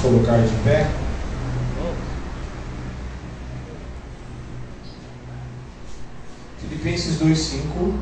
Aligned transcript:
colocar 0.00 0.38
de 0.38 0.54
pé? 0.64 0.86
Filipenses 6.60 7.20
2,5. 7.20 7.94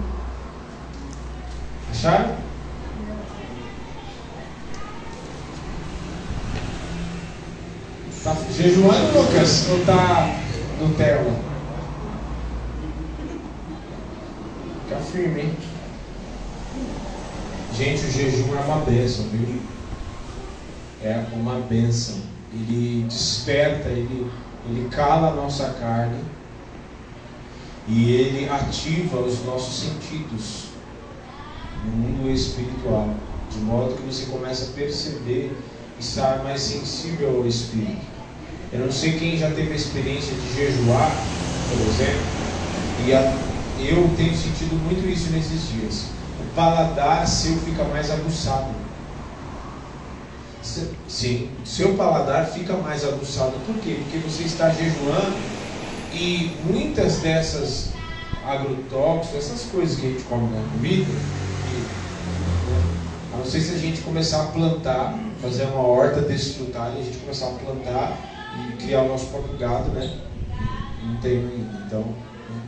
Acharam? 1.91 2.37
Tá 8.23 8.37
jejuando, 8.51 9.19
Lucas? 9.19 9.69
Ou 9.71 9.85
tá 9.85 10.37
Nutella? 10.81 11.41
Fica 14.83 15.01
firme, 15.01 15.41
hein? 15.41 15.57
Gente, 17.73 18.07
o 18.07 18.11
jejum 18.11 18.57
é 18.57 18.61
uma 18.61 18.79
bênção, 18.79 19.27
viu? 19.29 19.76
É 21.07 21.25
uma 21.33 21.61
bênção. 21.61 22.17
Ele 22.53 23.05
desperta, 23.05 23.91
ele, 23.91 24.29
ele 24.69 24.89
cala 24.89 25.29
a 25.29 25.35
nossa 25.35 25.71
carne 25.75 26.19
e 27.87 28.11
ele 28.11 28.49
ativa 28.49 29.21
os 29.21 29.45
nossos 29.45 29.79
sentidos 29.79 30.65
no 31.85 31.93
mundo 31.93 32.31
espiritual, 32.31 33.15
de 33.53 33.59
modo 33.59 33.95
que 33.95 34.03
você 34.03 34.27
começa 34.27 34.71
a 34.71 34.73
perceber 34.73 35.57
e 35.97 36.01
estar 36.01 36.43
mais 36.43 36.61
sensível 36.61 37.37
ao 37.37 37.47
Espírito. 37.47 38.05
Eu 38.73 38.81
não 38.81 38.91
sei 38.91 39.17
quem 39.17 39.39
já 39.39 39.49
teve 39.53 39.73
a 39.73 39.77
experiência 39.77 40.35
de 40.35 40.57
jejuar, 40.57 41.13
por 41.69 41.87
exemplo, 41.87 42.27
e 43.07 43.15
a, 43.15 43.21
eu 43.79 44.11
tenho 44.17 44.35
sentido 44.37 44.75
muito 44.83 45.09
isso 45.09 45.31
nesses 45.31 45.69
dias. 45.69 46.07
O 46.41 46.55
paladar 46.57 47.25
seu 47.29 47.57
fica 47.59 47.85
mais 47.85 48.11
aguçado. 48.11 48.86
Sim, 51.09 51.51
seu 51.65 51.95
paladar 51.95 52.47
fica 52.47 52.75
mais 52.75 53.05
aguçado. 53.05 53.53
Por 53.65 53.77
quê? 53.77 53.99
Porque 54.03 54.19
você 54.19 54.45
está 54.45 54.71
jejuando 54.71 55.37
e 56.13 56.57
muitas 56.65 57.19
dessas 57.19 57.91
agrotóxicos, 58.45 59.39
essas 59.39 59.63
coisas 59.71 59.99
que 59.99 60.07
a 60.07 60.11
gente 60.11 60.25
come 60.25 60.49
na 60.55 60.63
comida, 60.73 61.13
a 63.33 63.37
não 63.39 63.45
ser 63.45 63.61
se 63.61 63.75
a 63.75 63.79
gente 63.79 64.01
começar 64.01 64.45
a 64.45 64.47
plantar, 64.47 65.19
fazer 65.43 65.65
uma 65.65 65.87
horta 65.87 66.23
desfrutar 66.23 66.93
e 66.97 67.01
a 67.01 67.03
gente 67.03 67.19
começar 67.19 67.49
a 67.49 67.51
plantar 67.51 68.19
e 68.57 68.77
criar 68.83 69.03
o 69.03 69.09
nosso 69.09 69.27
próprio 69.27 69.59
gado, 69.59 69.91
né? 69.91 70.19
Não 71.05 71.17
tem. 71.17 71.37
Então, 71.87 72.01
né? 72.01 72.61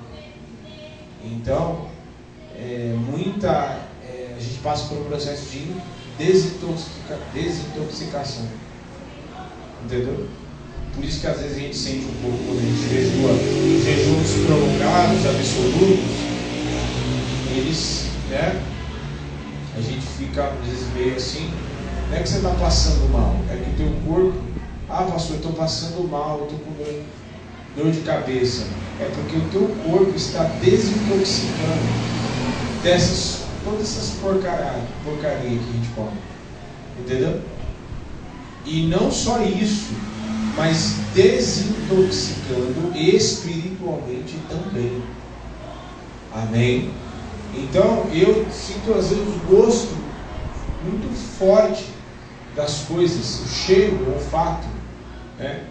então 1.25 1.89
é, 2.55 2.95
muita, 3.11 3.79
é, 4.05 4.35
a 4.37 4.41
gente 4.41 4.59
passa 4.59 4.89
por 4.89 4.99
um 4.99 5.05
processo 5.05 5.49
de 5.51 5.75
desintoxica, 6.19 7.19
desintoxicação. 7.33 8.47
Entendeu? 9.85 10.27
Por 10.95 11.05
isso 11.05 11.21
que 11.21 11.27
às 11.29 11.41
vezes 11.41 11.57
a 11.57 11.61
gente 11.61 11.77
sente 11.77 12.05
um 12.05 12.23
pouco 12.23 12.39
quando 12.45 12.59
a 12.59 12.63
gente 12.63 12.89
jejua, 12.89 13.31
jejuns 13.85 14.47
prolongados, 14.47 15.27
absolutos, 15.27 16.11
eles, 17.57 18.07
né? 18.29 18.61
A 19.77 19.81
gente 19.81 20.05
fica 20.19 20.45
às 20.45 20.67
vezes 20.67 20.93
meio 20.95 21.15
assim, 21.15 21.51
não 22.11 22.17
é 22.17 22.23
que 22.23 22.29
você 22.29 22.37
está 22.39 22.51
passando 22.51 23.09
mal, 23.13 23.37
é 23.49 23.57
que 23.57 23.71
o 23.71 23.75
teu 23.75 23.93
corpo 24.07 24.49
ah, 24.91 25.03
pastor, 25.05 25.33
eu 25.33 25.37
estou 25.37 25.53
passando 25.53 26.09
mal, 26.09 26.45
estou 26.45 26.59
com 26.61 26.73
dor, 26.83 27.03
dor 27.77 27.93
de 27.93 28.01
cabeça. 28.01 28.67
É 28.99 29.05
porque 29.15 29.37
o 29.37 29.49
teu 29.51 29.69
corpo 29.85 30.17
está 30.17 30.45
desintoxicando 30.63 31.83
dessas, 32.83 33.43
todas 33.65 33.83
essas 33.83 34.11
porcaria, 34.21 34.83
porcaria 35.05 35.59
que 35.59 35.71
a 35.71 35.73
gente 35.73 35.89
come. 35.95 36.19
Entendeu? 36.99 37.41
E 38.65 38.87
não 38.87 39.11
só 39.11 39.43
isso, 39.43 39.95
mas 40.57 40.97
desintoxicando 41.15 42.93
espiritualmente 42.97 44.37
também. 44.49 45.03
Amém? 46.35 46.91
Então 47.55 48.07
eu 48.13 48.47
sinto 48.51 48.93
às 48.95 49.09
vezes 49.09 49.27
um 49.27 49.39
gosto 49.47 49.97
muito 50.85 51.09
forte 51.39 51.87
das 52.55 52.81
coisas, 52.81 53.41
o 53.41 53.49
cheiro, 53.49 53.97
o 54.05 54.15
olfato. 54.15 54.67
Né? 55.39 55.65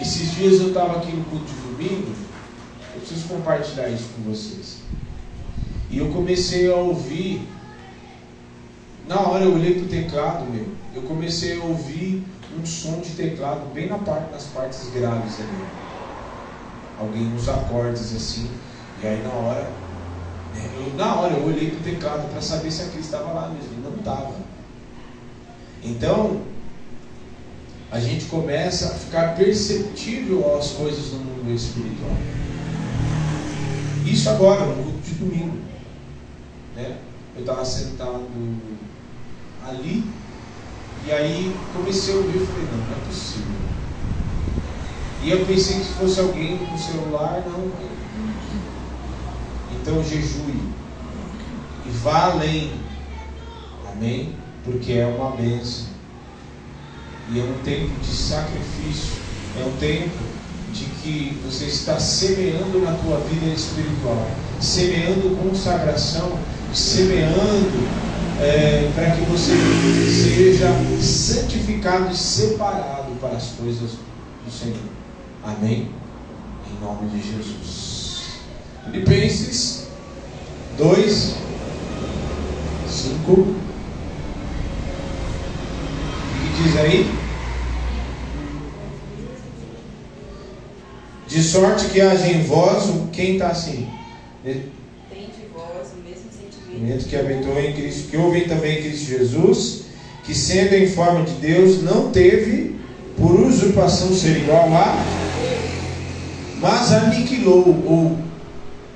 Esses 0.00 0.32
dias 0.32 0.60
eu 0.60 0.68
estava 0.68 0.96
aqui 0.96 1.12
no 1.12 1.24
culto 1.24 1.44
de 1.44 1.60
domingo, 1.60 2.12
eu 2.94 3.00
preciso 3.00 3.28
compartilhar 3.28 3.88
isso 3.88 4.08
com 4.16 4.30
vocês. 4.30 4.83
E 5.94 5.98
eu 5.98 6.08
comecei 6.08 6.68
a 6.68 6.74
ouvir, 6.74 7.46
na 9.06 9.20
hora 9.20 9.44
eu 9.44 9.54
olhei 9.54 9.74
para 9.74 9.84
o 9.84 9.88
teclado 9.88 10.44
meu, 10.44 10.66
eu 10.92 11.02
comecei 11.02 11.56
a 11.56 11.62
ouvir 11.62 12.20
um 12.58 12.66
som 12.66 12.98
de 12.98 13.10
teclado 13.10 13.72
bem 13.72 13.86
na 13.86 13.98
parte, 13.98 14.32
nas 14.32 14.42
partes 14.46 14.90
graves 14.92 15.38
ali. 15.38 15.64
Alguém 16.98 17.22
nos 17.22 17.48
acordes 17.48 18.12
assim, 18.12 18.50
e 19.00 19.06
aí 19.06 19.22
na 19.22 19.28
hora, 19.28 19.70
né, 20.52 20.68
eu, 20.78 20.96
na 20.96 21.14
hora 21.14 21.34
eu 21.34 21.46
olhei 21.46 21.70
para 21.70 21.78
o 21.78 21.94
teclado 21.94 22.28
para 22.28 22.42
saber 22.42 22.72
se 22.72 22.82
aquilo 22.82 23.00
estava 23.00 23.32
lá 23.32 23.48
mesmo, 23.50 23.74
e 23.78 23.80
não 23.80 23.94
estava. 23.96 24.34
Então, 25.80 26.40
a 27.92 28.00
gente 28.00 28.24
começa 28.24 28.88
a 28.88 28.94
ficar 28.94 29.36
perceptível 29.36 30.58
às 30.58 30.72
coisas 30.72 31.12
no 31.12 31.20
mundo 31.20 31.54
espiritual. 31.54 32.16
Isso 34.04 34.28
agora, 34.28 34.66
no 34.66 34.74
culto 34.82 34.98
de 34.98 35.14
domingo. 35.14 35.73
Né? 36.74 36.98
Eu 37.36 37.40
estava 37.40 37.64
sentado 37.64 38.24
ali 39.66 40.04
e 41.06 41.12
aí 41.12 41.54
comecei 41.74 42.14
a 42.14 42.16
ouvir 42.16 42.42
e 42.42 42.46
falei, 42.46 42.64
não, 42.70 42.78
não 42.78 42.96
é 42.96 43.06
possível. 43.06 43.54
E 45.22 45.30
eu 45.30 45.44
pensei 45.46 45.78
que 45.78 45.84
fosse 45.94 46.20
alguém 46.20 46.58
com 46.58 46.78
celular, 46.78 47.42
não. 47.46 47.70
Então 49.72 50.02
jejue 50.02 50.60
e 51.86 51.90
vá 51.90 52.32
além. 52.32 52.72
Amém? 53.92 54.34
Porque 54.64 54.92
é 54.92 55.06
uma 55.06 55.30
bênção. 55.30 55.86
E 57.30 57.40
é 57.40 57.42
um 57.42 57.58
tempo 57.64 58.00
de 58.00 58.14
sacrifício, 58.14 59.12
é 59.60 59.64
um 59.64 59.76
tempo 59.78 60.22
de 60.72 60.84
que 60.84 61.40
você 61.44 61.66
está 61.66 61.98
semeando 61.98 62.80
na 62.80 62.92
tua 62.92 63.18
vida 63.20 63.46
espiritual, 63.46 64.26
semeando 64.60 65.36
consagração, 65.36 66.38
semeando 66.74 67.88
é, 68.40 68.90
para 68.94 69.12
que 69.12 69.22
você 69.22 69.52
seja 70.10 70.68
santificado 71.00 72.12
e 72.12 72.16
separado 72.16 73.12
para 73.20 73.36
as 73.36 73.50
coisas 73.50 73.92
do 74.44 74.50
Senhor. 74.50 74.76
Amém? 75.42 75.90
Em 76.70 76.84
nome 76.84 77.08
de 77.10 77.22
Jesus. 77.22 78.40
Filipenses 78.84 79.88
2, 80.76 81.34
5 82.88 83.54
diz 86.62 86.76
aí? 86.76 87.10
De 91.26 91.42
sorte 91.42 91.86
que 91.86 92.00
haja 92.00 92.26
em 92.28 92.42
vós 92.44 92.90
quem 93.12 93.34
está 93.34 93.48
assim. 93.48 93.88
Que 97.08 97.16
habitou 97.16 97.58
em 97.58 97.72
Cristo, 97.72 98.10
que 98.10 98.16
houve 98.16 98.42
também 98.42 98.78
em 98.78 98.82
Cristo 98.82 99.06
Jesus, 99.06 99.82
que 100.24 100.34
sendo 100.34 100.74
em 100.74 100.88
forma 100.88 101.24
de 101.24 101.32
Deus, 101.34 101.82
não 101.82 102.10
teve 102.10 102.76
por 103.16 103.40
usurpação 103.40 104.12
ser 104.12 104.38
igual 104.38 104.72
a, 104.74 105.04
mas 106.60 106.92
aniquilou, 106.92 107.68
ou 107.86 108.18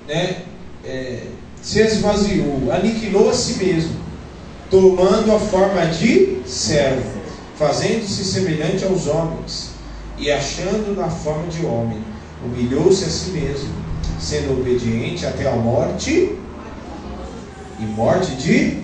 né, 0.07 0.43
é, 0.85 1.21
se 1.61 1.81
esvaziou, 1.81 2.73
aniquilou 2.73 3.31
a 3.31 3.35
si 3.35 3.63
mesmo, 3.63 3.97
tomando 4.71 5.35
a 5.35 5.39
forma 5.39 5.87
de 5.87 6.39
servo 6.47 7.19
fazendo-se 7.59 8.25
semelhante 8.25 8.85
aos 8.85 9.09
homens, 9.09 9.71
e 10.17 10.31
achando 10.31 10.95
na 10.97 11.11
forma 11.11 11.49
de 11.49 11.67
homem, 11.67 11.99
humilhou-se 12.45 13.05
a 13.05 13.09
si 13.09 13.31
mesmo, 13.31 13.71
sendo 14.21 14.61
obediente 14.61 15.27
até 15.27 15.49
a 15.49 15.57
morte 15.57 16.37
e 17.81 17.85
morte 17.85 18.35
de 18.37 18.79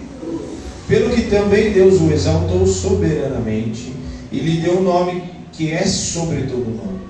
pelo 0.87 1.11
que 1.11 1.23
também 1.23 1.73
Deus 1.73 2.01
o 2.01 2.13
exaltou 2.13 2.67
soberanamente 2.67 3.95
e 4.31 4.39
lhe 4.39 4.61
deu 4.61 4.75
o 4.75 4.81
um 4.81 4.83
nome 4.83 5.23
que 5.53 5.73
é 5.73 5.85
sobre 5.85 6.43
todo 6.43 6.65
nome, 6.65 7.01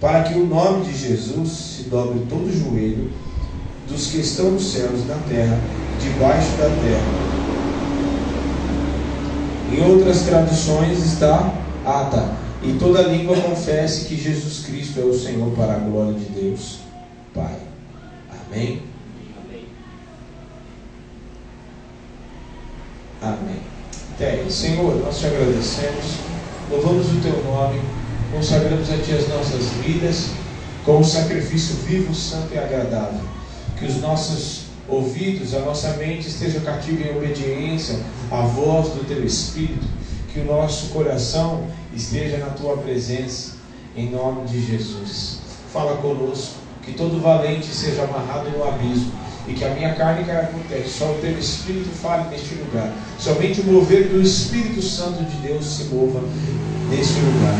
para 0.00 0.22
que 0.22 0.38
o 0.38 0.46
nome 0.46 0.86
de 0.86 0.96
Jesus 0.96 1.50
se 1.50 1.82
dobre 1.84 2.20
todo 2.28 2.50
joelho 2.50 3.10
dos 3.88 4.06
que 4.06 4.18
estão 4.18 4.52
nos 4.52 4.72
céus 4.72 5.00
e 5.04 5.08
na 5.08 5.16
terra, 5.28 5.60
debaixo 6.00 6.50
da 6.52 6.68
terra 6.68 7.38
em 9.72 9.82
outras 9.82 10.22
traduções 10.22 10.98
está 11.04 11.54
ata. 11.84 12.32
E 12.62 12.72
toda 12.72 13.02
língua 13.02 13.36
confesse 13.36 14.06
que 14.06 14.16
Jesus 14.16 14.64
Cristo 14.66 15.00
é 15.00 15.04
o 15.04 15.14
Senhor 15.14 15.50
para 15.52 15.74
a 15.74 15.78
glória 15.78 16.14
de 16.14 16.24
Deus, 16.26 16.78
Pai. 17.32 17.54
Amém? 18.30 18.87
Amém. 23.20 23.60
Até. 24.14 24.44
Senhor, 24.48 24.96
nós 24.96 25.18
te 25.18 25.26
agradecemos 25.26 26.28
louvamos 26.70 27.06
o 27.12 27.20
teu 27.20 27.42
nome, 27.44 27.80
consagramos 28.30 28.90
a 28.90 28.98
ti 28.98 29.12
as 29.12 29.28
nossas 29.28 29.62
vidas 29.82 30.30
com 30.84 30.98
um 30.98 31.04
sacrifício 31.04 31.76
vivo, 31.76 32.14
santo 32.14 32.54
e 32.54 32.58
agradável. 32.58 33.20
Que 33.78 33.86
os 33.86 33.96
nossos 34.00 34.64
ouvidos, 34.88 35.54
a 35.54 35.60
nossa 35.60 35.90
mente 35.96 36.28
esteja 36.28 36.60
cativa 36.60 37.08
em 37.08 37.16
obediência 37.16 37.98
à 38.30 38.42
voz 38.42 38.88
do 38.88 39.06
teu 39.06 39.24
Espírito, 39.24 39.86
que 40.32 40.40
o 40.40 40.44
nosso 40.44 40.88
coração 40.88 41.66
esteja 41.94 42.38
na 42.38 42.50
tua 42.50 42.76
presença, 42.78 43.52
em 43.96 44.10
nome 44.10 44.46
de 44.46 44.64
Jesus. 44.64 45.38
Fala 45.72 45.96
conosco, 45.98 46.54
que 46.82 46.92
todo 46.92 47.20
valente 47.20 47.66
seja 47.66 48.02
amarrado 48.02 48.50
no 48.50 48.64
abismo 48.64 49.12
e 49.48 49.54
que 49.54 49.64
a 49.64 49.70
minha 49.70 49.94
carne 49.94 50.24
terra, 50.24 50.50
só 50.86 51.12
o 51.12 51.18
teu 51.20 51.38
Espírito 51.38 51.88
fale 51.88 52.28
neste 52.28 52.54
lugar. 52.56 52.92
Somente 53.18 53.62
o 53.62 53.64
mover 53.64 54.08
do 54.08 54.20
Espírito 54.20 54.82
Santo 54.82 55.24
de 55.24 55.36
Deus 55.38 55.64
se 55.64 55.84
mova 55.84 56.20
neste 56.90 57.18
lugar. 57.20 57.58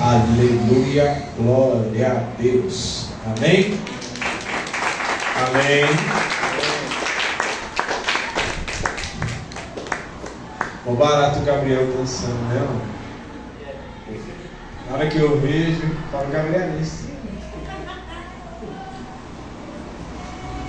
Aleluia, 0.00 1.22
glória 1.36 2.12
a 2.12 2.40
Deus. 2.40 3.06
Amém? 3.24 3.76
Amém. 5.36 5.84
O 10.86 10.94
barato 10.94 11.40
Gabriel 11.40 11.88
dançando, 11.98 12.48
né? 12.48 12.64
Na 14.88 14.96
hora 14.96 15.08
que 15.08 15.18
eu 15.18 15.40
vejo, 15.40 15.82
falo 16.12 16.30
Gabriel 16.30 16.62
é 16.62 16.80
isso. 16.80 17.05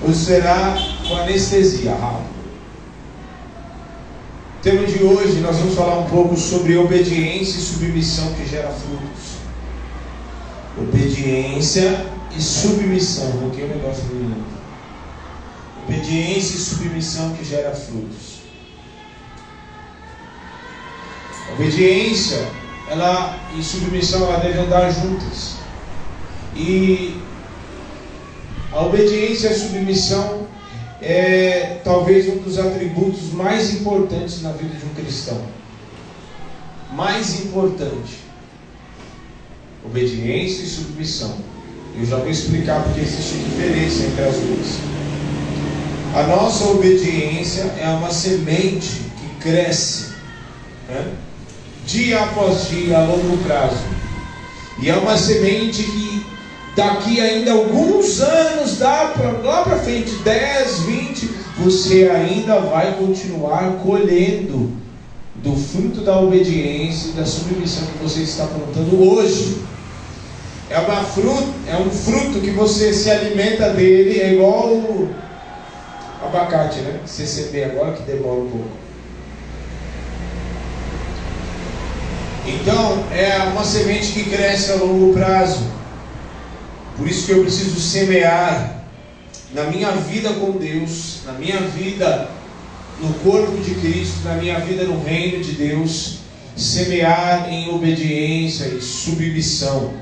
Ou 0.07 0.13
será 0.13 0.77
com 1.05 1.17
anestesia. 1.17 1.91
O 1.91 2.21
tema 4.61 4.87
de 4.87 5.03
hoje 5.03 5.41
nós 5.41 5.57
vamos 5.57 5.75
falar 5.75 5.99
um 5.99 6.05
pouco 6.05 6.37
sobre 6.37 6.77
obediência 6.77 7.57
e 7.57 7.61
submissão 7.61 8.33
que 8.33 8.47
gera 8.47 8.69
frutos. 8.69 9.35
Obediência 10.77 12.05
e 12.37 12.41
submissão, 12.41 13.33
porque 13.41 13.63
o 13.63 13.67
negócio 13.67 14.03
do 14.05 14.57
Obediência 15.83 16.55
e 16.55 16.59
submissão 16.59 17.33
que 17.33 17.43
gera 17.43 17.75
frutos. 17.75 18.37
Obediência 21.53 22.47
ela, 22.89 23.37
e 23.57 23.61
submissão 23.61 24.23
ela 24.23 24.39
devem 24.39 24.63
andar 24.63 24.89
juntas. 24.89 25.55
E 26.55 27.26
a 28.71 28.85
obediência 28.85 29.47
e 29.47 29.53
a 29.53 29.57
submissão 29.57 30.47
é 31.01 31.79
talvez 31.83 32.27
um 32.27 32.37
dos 32.37 32.57
atributos 32.57 33.31
mais 33.31 33.73
importantes 33.73 34.41
na 34.41 34.51
vida 34.51 34.75
de 34.75 34.85
um 34.85 34.93
cristão. 34.93 35.41
Mais 36.93 37.41
importante. 37.41 38.19
Obediência 39.85 40.63
e 40.63 40.67
submissão. 40.67 41.37
Eu 41.97 42.05
já 42.05 42.17
vou 42.17 42.29
explicar 42.29 42.83
porque 42.83 43.01
existe 43.01 43.37
diferença 43.37 44.03
entre 44.03 44.23
as 44.23 44.35
duas. 44.35 44.97
A 46.15 46.23
nossa 46.23 46.65
obediência 46.69 47.63
é 47.79 47.87
uma 47.89 48.11
semente 48.11 49.01
que 49.17 49.41
cresce 49.41 50.07
né? 50.87 51.13
dia 51.85 52.23
após 52.23 52.69
dia, 52.69 52.97
a 52.97 53.05
longo 53.05 53.37
prazo. 53.43 53.83
E 54.81 54.89
é 54.89 54.95
uma 54.95 55.17
semente 55.17 55.83
que 55.83 55.96
daqui 56.77 57.19
ainda 57.19 57.53
alguns 57.53 58.21
anos, 58.21 58.77
dá 58.77 59.11
pra, 59.15 59.31
lá 59.31 59.63
para 59.63 59.79
frente, 59.79 60.11
10, 60.17 60.79
20, 60.81 61.31
você 61.57 62.07
ainda 62.07 62.59
vai 62.59 62.95
continuar 62.97 63.79
colhendo 63.83 64.71
do 65.37 65.55
fruto 65.55 66.01
da 66.01 66.19
obediência 66.19 67.09
e 67.09 67.11
da 67.13 67.25
submissão 67.25 67.87
que 67.87 68.03
você 68.03 68.21
está 68.21 68.45
plantando 68.45 69.09
hoje. 69.09 69.57
É, 70.69 70.77
uma 70.77 71.03
fruto, 71.03 71.51
é 71.67 71.77
um 71.77 71.89
fruto 71.89 72.41
que 72.41 72.51
você 72.51 72.93
se 72.93 73.09
alimenta 73.09 73.71
dele, 73.71 74.19
é 74.19 74.33
igual 74.33 74.67
o 74.67 75.09
abacate, 76.23 76.79
né? 76.81 76.99
CCB 77.07 77.63
agora 77.63 77.93
que 77.93 78.03
demora 78.03 78.41
um 78.41 78.49
pouco. 78.49 78.67
Então, 82.45 83.03
é 83.11 83.49
uma 83.51 83.63
semente 83.63 84.11
que 84.11 84.29
cresce 84.29 84.71
a 84.73 84.75
longo 84.75 85.13
prazo. 85.13 85.77
Por 86.97 87.07
isso 87.07 87.25
que 87.25 87.31
eu 87.31 87.43
preciso 87.43 87.79
semear 87.79 88.83
na 89.53 89.65
minha 89.65 89.91
vida 89.91 90.33
com 90.33 90.51
Deus, 90.51 91.19
na 91.25 91.33
minha 91.33 91.59
vida 91.61 92.29
no 92.99 93.13
corpo 93.19 93.55
de 93.61 93.75
Cristo, 93.75 94.23
na 94.25 94.33
minha 94.35 94.59
vida 94.59 94.83
no 94.83 95.03
reino 95.03 95.43
de 95.43 95.51
Deus, 95.51 96.17
semear 96.55 97.47
em 97.47 97.69
obediência 97.69 98.65
e 98.65 98.81
submissão. 98.81 99.93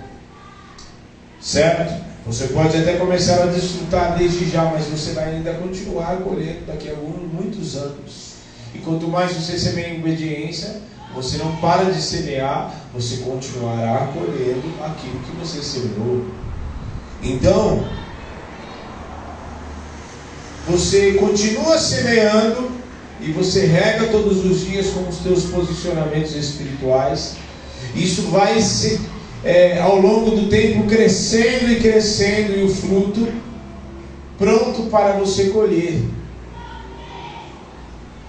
Certo? 1.41 2.05
Você 2.25 2.47
pode 2.47 2.75
até 2.77 2.93
começar 2.93 3.43
a 3.43 3.47
desfrutar 3.47 4.17
desde 4.17 4.49
já, 4.49 4.65
mas 4.65 4.85
você 4.85 5.11
vai 5.11 5.35
ainda 5.35 5.53
continuar 5.53 6.17
colhendo 6.17 6.65
daqui 6.65 6.89
a 6.89 6.91
alguns, 6.91 7.31
muitos 7.31 7.75
anos. 7.75 8.35
E 8.73 8.79
quanto 8.79 9.07
mais 9.07 9.33
você 9.33 9.59
semeia 9.59 9.89
em 9.89 9.99
obediência, 9.99 10.81
você 11.13 11.37
não 11.37 11.55
para 11.57 11.91
de 11.91 12.01
semear, 12.01 12.73
você 12.93 13.17
continuará 13.17 14.07
colhendo 14.07 14.63
aquilo 14.83 15.19
que 15.19 15.31
você 15.39 15.61
semeou. 15.61 16.25
Então, 17.25 17.83
você 20.67 21.13
continua 21.13 21.79
semeando 21.79 22.71
e 23.19 23.31
você 23.31 23.65
rega 23.65 24.07
todos 24.07 24.45
os 24.45 24.61
dias 24.65 24.87
com 24.91 25.09
os 25.09 25.23
seus 25.23 25.45
posicionamentos 25.45 26.35
espirituais. 26.35 27.37
Isso 27.95 28.23
vai 28.23 28.61
se, 28.61 29.01
é, 29.43 29.79
ao 29.79 29.99
longo 29.99 30.31
do 30.35 30.49
tempo 30.49 30.83
crescendo 30.83 31.71
e 31.71 31.79
crescendo 31.79 32.59
e 32.59 32.63
o 32.63 32.69
fruto 32.69 33.27
pronto 34.37 34.83
para 34.83 35.13
você 35.13 35.45
colher. 35.45 36.03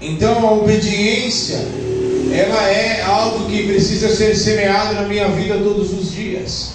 Então 0.00 0.48
a 0.48 0.52
obediência 0.52 1.58
ela 2.32 2.68
é 2.68 3.02
algo 3.02 3.46
que 3.46 3.66
precisa 3.66 4.14
ser 4.14 4.34
semeado 4.34 4.94
na 4.94 5.02
minha 5.02 5.28
vida 5.28 5.58
todos 5.58 5.92
os 5.92 6.12
dias. 6.12 6.74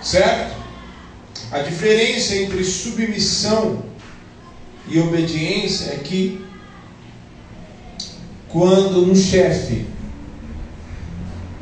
Certo? 0.00 0.51
A 1.52 1.58
diferença 1.58 2.34
entre 2.34 2.64
submissão 2.64 3.82
e 4.88 4.98
obediência 4.98 5.92
é 5.92 5.98
que 5.98 6.42
quando 8.48 9.10
um 9.10 9.14
chefe, 9.14 9.86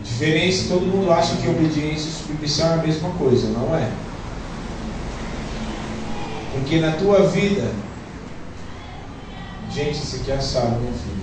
diferença, 0.01 0.69
todo 0.69 0.87
mundo 0.87 1.11
acha 1.13 1.35
que 1.37 1.49
obediência 1.49 2.09
e 2.09 2.13
submissão 2.13 2.71
é 2.71 2.75
a 2.75 2.83
mesma 2.83 3.11
coisa, 3.11 3.49
não 3.49 3.75
é? 3.77 3.91
Porque 6.53 6.79
na 6.79 6.93
tua 6.93 7.27
vida, 7.27 7.73
gente, 9.75 9.95
isso 9.95 10.17
aqui 10.17 10.31
é 10.31 10.37
assado, 10.37 10.81
meu 10.81 10.93
filho. 10.93 11.21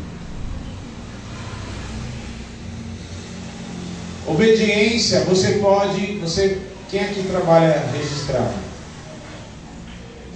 Obediência, 4.27 5.21
você 5.21 5.53
pode, 5.53 6.17
você, 6.17 6.61
quem 6.89 6.99
aqui 6.99 7.23
trabalha 7.23 7.89
registrado? 7.93 8.66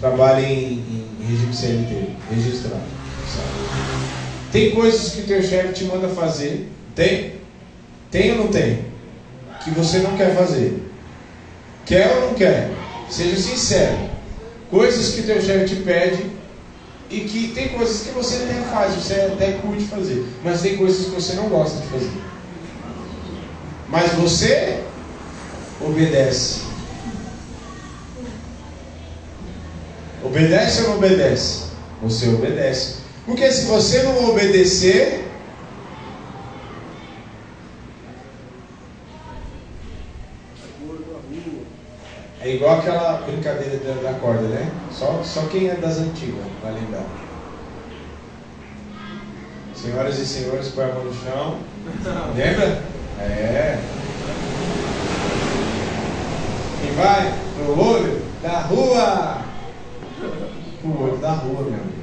Trabalha 0.01 0.41
em, 0.41 0.83
em 1.21 1.25
regime 1.29 1.53
CLT, 1.53 2.07
registrado. 2.31 2.81
Tem 4.51 4.71
coisas 4.71 5.13
que 5.13 5.21
o 5.21 5.25
teu 5.25 5.43
chefe 5.43 5.73
te 5.73 5.83
manda 5.85 6.09
fazer, 6.09 6.69
tem? 6.95 7.33
Tem 8.09 8.31
ou 8.31 8.39
não 8.39 8.47
tem? 8.47 8.85
Que 9.63 9.69
você 9.69 9.99
não 9.99 10.17
quer 10.17 10.35
fazer. 10.35 10.83
Quer 11.85 12.15
ou 12.15 12.21
não 12.29 12.33
quer? 12.33 12.71
Seja 13.09 13.37
sincero. 13.37 14.09
Coisas 14.71 15.13
que 15.13 15.21
o 15.21 15.25
teu 15.25 15.39
chefe 15.39 15.75
te 15.75 15.81
pede 15.83 16.25
e 17.11 17.19
que 17.19 17.49
tem 17.49 17.69
coisas 17.69 18.01
que 18.01 18.09
você 18.09 18.37
até 18.37 18.55
faz, 18.71 18.95
você 18.95 19.13
até 19.13 19.51
curte 19.51 19.83
fazer, 19.83 20.25
mas 20.43 20.61
tem 20.61 20.77
coisas 20.77 21.05
que 21.05 21.11
você 21.11 21.33
não 21.33 21.47
gosta 21.49 21.79
de 21.79 21.87
fazer. 21.87 22.11
Mas 23.87 24.13
você 24.13 24.79
obedece. 25.79 26.70
Obedece 30.31 30.83
ou 30.83 30.89
não 30.91 30.95
obedece? 30.95 31.65
Você 32.01 32.29
obedece. 32.29 33.01
Porque 33.25 33.51
se 33.51 33.65
você 33.65 34.01
não 34.03 34.29
obedecer, 34.29 35.29
é 42.39 42.49
igual 42.49 42.79
aquela 42.79 43.23
brincadeira 43.27 43.77
da 44.01 44.13
corda, 44.21 44.43
né? 44.43 44.71
Só, 44.89 45.21
só 45.21 45.41
quem 45.47 45.67
é 45.67 45.75
das 45.75 45.97
antigas 45.97 46.45
vai 46.63 46.75
lembrar. 46.75 47.03
Senhoras 49.75 50.17
e 50.17 50.25
senhores, 50.25 50.69
põe 50.69 50.85
a 50.85 50.93
mão 50.93 51.03
no 51.03 51.13
chão. 51.13 51.59
Lembra? 52.37 52.81
É. 53.19 53.79
Quem 56.81 56.93
vai 56.93 57.33
pro 57.57 57.77
olho 57.77 58.21
da 58.41 58.61
rua. 58.61 59.50
Pro 60.81 61.03
olho 61.03 61.17
da 61.17 61.31
rua, 61.31 61.63
meu 61.63 61.73
amigo. 61.73 62.01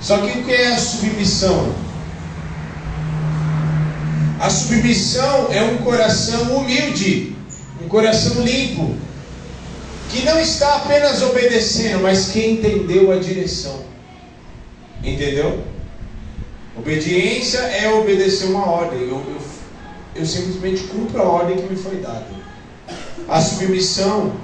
Só 0.00 0.18
que 0.18 0.38
o 0.38 0.44
que 0.44 0.52
é 0.52 0.74
a 0.74 0.78
submissão? 0.78 1.74
A 4.40 4.50
submissão 4.50 5.48
é 5.50 5.62
um 5.62 5.78
coração 5.78 6.56
humilde, 6.56 7.34
um 7.82 7.88
coração 7.88 8.42
limpo, 8.42 8.94
que 10.10 10.24
não 10.24 10.38
está 10.38 10.76
apenas 10.76 11.22
obedecendo, 11.22 12.02
mas 12.02 12.28
que 12.28 12.46
entendeu 12.46 13.10
a 13.10 13.16
direção. 13.16 13.84
Entendeu? 15.02 15.64
Obediência 16.76 17.58
é 17.58 17.90
obedecer 17.90 18.46
uma 18.46 18.66
ordem. 18.66 19.00
Eu, 19.00 19.08
eu, 19.08 19.40
eu 20.14 20.26
simplesmente 20.26 20.82
cumpro 20.84 21.20
a 21.22 21.24
ordem 21.24 21.56
que 21.56 21.72
me 21.72 21.76
foi 21.76 21.96
dada. 21.96 22.26
A 23.28 23.40
submissão 23.40 24.34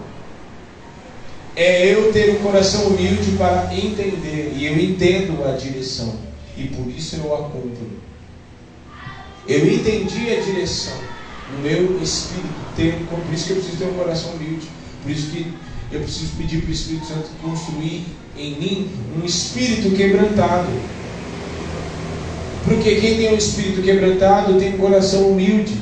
é 1.55 1.93
eu 1.93 2.13
ter 2.13 2.31
um 2.31 2.43
coração 2.43 2.87
humilde 2.87 3.33
para 3.33 3.69
entender, 3.75 4.55
e 4.57 4.67
eu 4.67 4.79
entendo 4.79 5.45
a 5.45 5.53
direção, 5.53 6.15
e 6.57 6.65
por 6.69 6.89
isso 6.89 7.17
eu 7.17 7.35
a 7.35 7.49
cumpro. 7.51 8.03
Eu 9.47 9.71
entendi 9.71 10.31
a 10.31 10.41
direção 10.41 10.97
no 11.53 11.63
meu 11.63 12.01
espírito, 12.03 12.49
ter, 12.77 12.95
por 13.09 13.35
isso 13.35 13.47
que 13.47 13.51
eu 13.53 13.57
preciso 13.57 13.77
ter 13.79 13.85
um 13.85 13.95
coração 13.95 14.31
humilde, 14.33 14.67
por 15.03 15.11
isso 15.11 15.31
que 15.31 15.53
eu 15.93 16.01
preciso 16.01 16.33
pedir 16.39 16.63
para 16.63 16.71
o 16.71 16.73
Espírito 16.73 17.07
Santo 17.07 17.29
construir 17.43 18.07
em 18.37 18.55
mim 18.55 18.91
um 19.21 19.27
espírito 19.27 19.95
quebrantado. 19.95 20.71
Porque 22.65 22.97
quem 22.97 23.17
tem 23.17 23.35
um 23.35 23.37
espírito 23.37 23.83
quebrantado 23.83 24.59
tem 24.59 24.75
um 24.75 24.79
coração 24.79 25.31
humilde. 25.31 25.75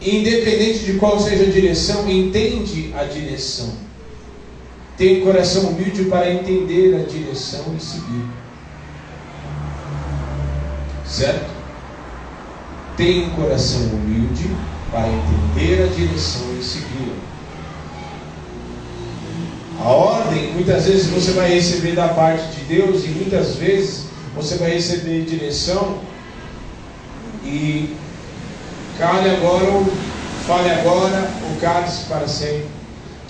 Independente 0.00 0.80
de 0.80 0.94
qual 0.94 1.20
seja 1.20 1.44
a 1.44 1.50
direção, 1.50 2.10
entende 2.10 2.92
a 2.94 3.04
direção. 3.04 3.74
Tem 4.96 5.20
coração 5.22 5.70
humilde 5.70 6.04
para 6.04 6.32
entender 6.32 6.94
a 6.94 7.10
direção 7.10 7.74
e 7.76 7.80
seguir. 7.80 8.26
Certo? 11.04 11.50
Tem 12.96 13.30
coração 13.30 13.80
humilde 13.80 14.50
para 14.90 15.08
entender 15.08 15.82
a 15.82 15.86
direção 15.94 16.56
e 16.58 16.62
seguir. 16.62 17.12
A 19.80 19.88
ordem, 19.88 20.52
muitas 20.52 20.86
vezes 20.86 21.08
você 21.08 21.32
vai 21.32 21.52
receber 21.52 21.96
da 21.96 22.08
parte 22.08 22.46
de 22.56 22.64
Deus 22.64 23.04
e 23.04 23.08
muitas 23.08 23.56
vezes 23.56 24.06
você 24.34 24.56
vai 24.56 24.70
receber 24.70 25.24
direção 25.24 25.98
e 27.44 27.94
cale 28.96 29.30
agora 29.30 29.64
ou 29.64 29.86
fale 30.46 30.70
agora 30.70 31.30
ou 31.50 31.56
cale-se 31.60 32.04
para 32.04 32.28
sempre. 32.28 32.83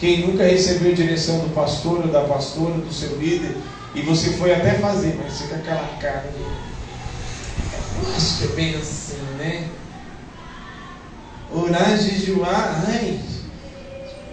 Quem 0.05 0.27
nunca 0.27 0.45
recebeu 0.45 0.95
direção 0.95 1.39
do 1.39 1.55
pastor 1.55 2.01
ou 2.05 2.09
da 2.09 2.25
pastora, 2.25 2.75
do 2.75 2.93
seu 2.93 3.17
líder, 3.17 3.57
e 3.95 4.03
você 4.03 4.35
foi 4.35 4.53
até 4.53 4.75
fazer, 4.75 5.19
mas 5.19 5.41
com 5.41 5.55
aquela 5.55 5.97
cara 5.99 6.31
de. 6.31 6.41
Eu 6.43 8.15
acho 8.15 8.37
que 8.37 8.45
é 8.45 8.49
bem 8.49 8.75
assim, 8.75 9.17
né? 9.39 9.67
Orar, 11.51 11.97
jejuar, 11.97 12.85
ai, 12.87 13.19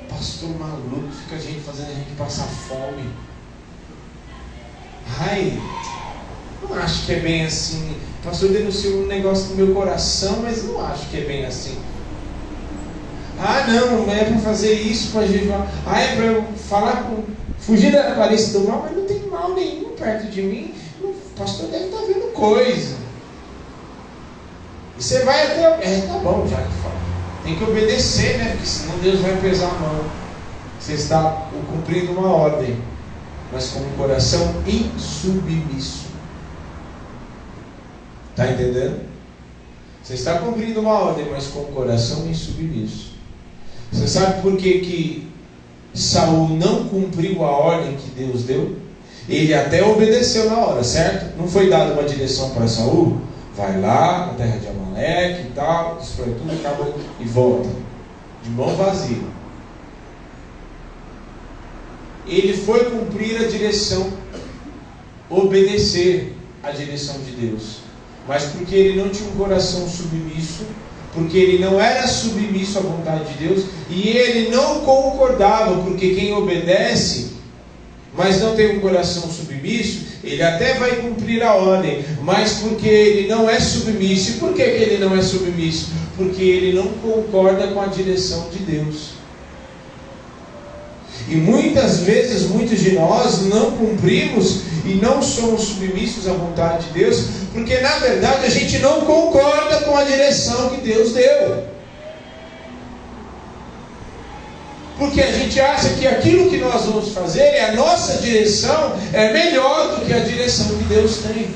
pastor 0.09 0.49
maluco, 0.59 1.07
fica 1.23 1.37
a 1.37 1.39
gente 1.39 1.61
fazendo 1.61 1.91
a 1.91 1.93
gente 1.93 2.15
passar 2.17 2.47
fome. 2.47 3.09
Ai, 5.21 5.57
não 6.61 6.77
acho 6.79 7.05
que 7.05 7.13
é 7.13 7.19
bem 7.21 7.45
assim. 7.45 7.95
Pastor 8.21 8.49
denunciou 8.49 9.03
um 9.03 9.07
negócio 9.07 9.51
no 9.51 9.55
meu 9.55 9.73
coração, 9.73 10.41
mas 10.41 10.65
não 10.65 10.85
acho 10.85 11.07
que 11.07 11.15
é 11.15 11.21
bem 11.21 11.45
assim. 11.45 11.77
Ah, 13.39 13.65
não, 13.67 14.11
é 14.11 14.25
para 14.25 14.37
fazer 14.39 14.73
isso 14.73 15.11
para 15.11 15.27
jejuar. 15.27 15.67
Ah, 15.85 15.99
é 15.99 16.15
para 16.15 16.25
eu 16.25 16.43
falar 16.69 17.03
com. 17.03 17.23
Fugir 17.59 17.91
da 17.91 18.13
aparência 18.13 18.59
do 18.59 18.67
mal, 18.67 18.81
mas 18.83 18.97
não 18.97 19.05
tem 19.05 19.27
mal 19.27 19.53
nenhum 19.53 19.89
perto 19.89 20.31
de 20.31 20.41
mim. 20.41 20.73
O 21.01 21.13
pastor 21.37 21.67
deve 21.69 21.85
estar 21.85 21.97
tá 21.97 22.03
vendo 22.07 22.33
coisa. 22.33 22.95
E 24.97 25.03
você 25.03 25.23
vai 25.23 25.45
até. 25.45 25.63
É, 25.63 26.01
tá 26.07 26.17
bom, 26.19 26.47
já 26.47 26.57
que 26.57 26.73
fala. 26.81 26.95
Tem 27.43 27.55
que 27.55 27.63
obedecer, 27.63 28.37
né? 28.37 28.51
Porque 28.51 28.65
senão 28.65 28.97
Deus 28.99 29.19
vai 29.19 29.37
pesar 29.37 29.69
a 29.69 29.79
mão. 29.79 30.05
Você 30.79 30.93
está 30.93 31.47
cumprindo 31.71 32.11
uma 32.13 32.29
ordem, 32.29 32.77
mas 33.51 33.69
com 33.69 33.81
um 33.81 33.91
coração 33.97 34.63
insubmisso. 34.65 36.07
Está 38.31 38.51
entendendo? 38.51 39.01
Você 40.03 40.15
está 40.15 40.39
cumprindo 40.39 40.79
uma 40.81 40.93
ordem, 40.93 41.27
mas 41.31 41.47
com 41.47 41.59
o 41.59 41.71
coração 41.71 42.27
insubmisso. 42.27 43.10
Você 43.91 44.07
sabe 44.07 44.41
por 44.41 44.55
que, 44.57 44.79
que 44.79 45.27
Saul 45.93 46.49
não 46.49 46.87
cumpriu 46.87 47.43
a 47.43 47.51
ordem 47.51 47.95
que 47.95 48.09
Deus 48.11 48.43
deu? 48.43 48.77
Ele 49.27 49.53
até 49.53 49.83
obedeceu 49.83 50.49
na 50.49 50.57
hora, 50.57 50.83
certo? 50.83 51.37
Não 51.37 51.47
foi 51.47 51.69
dada 51.69 51.93
uma 51.93 52.03
direção 52.03 52.51
para 52.51 52.67
Saul? 52.67 53.21
Vai 53.55 53.79
lá 53.79 54.27
na 54.27 54.33
terra 54.33 54.57
de 54.57 54.67
Amaleque 54.67 55.47
e 55.47 55.51
tal, 55.53 55.97
destrói 55.97 56.33
tudo, 56.33 56.51
acaba 56.53 56.93
e 57.19 57.25
volta. 57.25 57.69
De 58.43 58.49
mão 58.49 58.75
vazia. 58.75 59.21
Ele 62.25 62.53
foi 62.53 62.85
cumprir 62.85 63.37
a 63.37 63.47
direção, 63.47 64.09
obedecer 65.29 66.35
a 66.63 66.71
direção 66.71 67.15
de 67.19 67.31
Deus 67.31 67.81
mas 68.27 68.45
porque 68.45 68.75
ele 68.75 69.01
não 69.01 69.09
tinha 69.09 69.29
um 69.29 69.35
coração 69.35 69.87
submisso, 69.87 70.65
porque 71.13 71.37
ele 71.37 71.63
não 71.63 71.79
era 71.79 72.07
submisso 72.07 72.77
à 72.77 72.81
vontade 72.81 73.33
de 73.33 73.47
Deus 73.47 73.65
e 73.89 74.09
ele 74.09 74.49
não 74.49 74.81
concordava, 74.81 75.81
porque 75.83 76.15
quem 76.15 76.33
obedece, 76.33 77.31
mas 78.15 78.41
não 78.41 78.55
tem 78.55 78.77
um 78.77 78.79
coração 78.79 79.29
submisso, 79.29 80.11
ele 80.23 80.41
até 80.41 80.75
vai 80.75 80.97
cumprir 80.97 81.43
a 81.43 81.55
ordem, 81.55 82.03
mas 82.21 82.53
porque 82.55 82.87
ele 82.87 83.27
não 83.27 83.49
é 83.49 83.59
submisso. 83.59 84.31
E 84.31 84.33
por 84.33 84.53
que, 84.53 84.61
ele 84.61 84.97
não 85.03 85.15
é 85.15 85.21
submisso? 85.21 85.89
Porque 86.15 86.43
ele 86.43 86.73
não 86.73 86.87
concorda 86.87 87.67
com 87.67 87.81
a 87.81 87.87
direção 87.87 88.49
de 88.49 88.59
Deus. 88.59 89.21
E 91.27 91.35
muitas 91.35 91.99
vezes, 91.99 92.49
muitos 92.49 92.79
de 92.79 92.91
nós 92.91 93.45
não 93.45 93.71
cumprimos 93.71 94.61
e 94.85 94.95
não 94.95 95.21
somos 95.21 95.63
submissos 95.63 96.27
à 96.27 96.33
vontade 96.33 96.87
de 96.87 96.99
Deus, 96.99 97.25
porque 97.53 97.79
na 97.79 97.99
verdade 97.99 98.45
a 98.45 98.49
gente 98.49 98.79
não 98.79 99.01
concorda 99.01 99.81
com 99.81 99.95
a 99.95 100.03
direção 100.03 100.69
que 100.69 100.81
Deus 100.81 101.13
deu. 101.13 101.71
Porque 104.97 105.21
a 105.21 105.31
gente 105.31 105.59
acha 105.59 105.89
que 105.89 106.05
aquilo 106.07 106.49
que 106.49 106.57
nós 106.57 106.85
vamos 106.85 107.09
fazer, 107.09 107.59
a 107.59 107.71
nossa 107.73 108.17
direção, 108.17 108.95
é 109.13 109.33
melhor 109.33 109.95
do 109.95 110.05
que 110.05 110.13
a 110.13 110.19
direção 110.19 110.67
que 110.77 110.83
Deus 110.83 111.17
tem. 111.17 111.55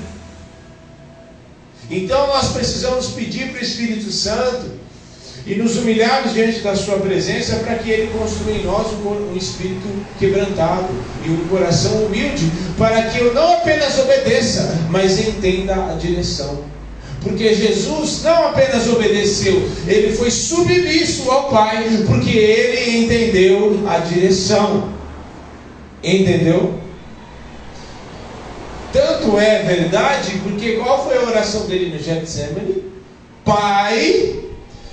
Então 1.89 2.27
nós 2.27 2.49
precisamos 2.53 3.07
pedir 3.07 3.49
para 3.49 3.59
o 3.59 3.63
Espírito 3.63 4.11
Santo 4.11 4.84
e 5.47 5.55
nos 5.55 5.77
humilharmos 5.77 6.33
diante 6.33 6.59
da 6.61 6.75
Sua 6.75 6.97
presença 6.97 7.57
para 7.57 7.75
que 7.75 7.89
Ele 7.89 8.11
construa 8.17 8.51
em 8.51 8.63
nós 8.63 8.87
um, 8.93 9.35
espírito 9.35 9.87
quebrantado 10.17 10.87
e 11.23 11.29
um 11.29 11.47
coração 11.47 12.05
humilde, 12.05 12.51
para 12.77 13.03
que 13.03 13.19
eu 13.19 13.33
não 13.33 13.53
apenas 13.53 13.99
obedeça, 13.99 14.79
mas 14.89 15.19
entenda 15.19 15.91
a 15.91 15.93
direção. 15.93 16.63
Porque 17.21 17.53
Jesus 17.53 18.21
não 18.23 18.47
apenas 18.49 18.87
obedeceu, 18.87 19.67
ele 19.87 20.15
foi 20.15 20.31
submisso 20.31 21.29
ao 21.29 21.49
Pai, 21.49 22.03
porque 22.07 22.29
ele 22.31 23.03
entendeu 23.03 23.83
a 23.87 23.97
direção. 23.99 24.89
Entendeu? 26.03 26.75
Tanto 28.93 29.39
é 29.39 29.63
verdade, 29.63 30.39
porque 30.43 30.73
qual 30.73 31.03
foi 31.03 31.17
a 31.17 31.23
oração 31.23 31.65
dele 31.65 31.95
no 31.95 32.01
Getsemane? 32.01 32.83
Pai, 33.43 34.44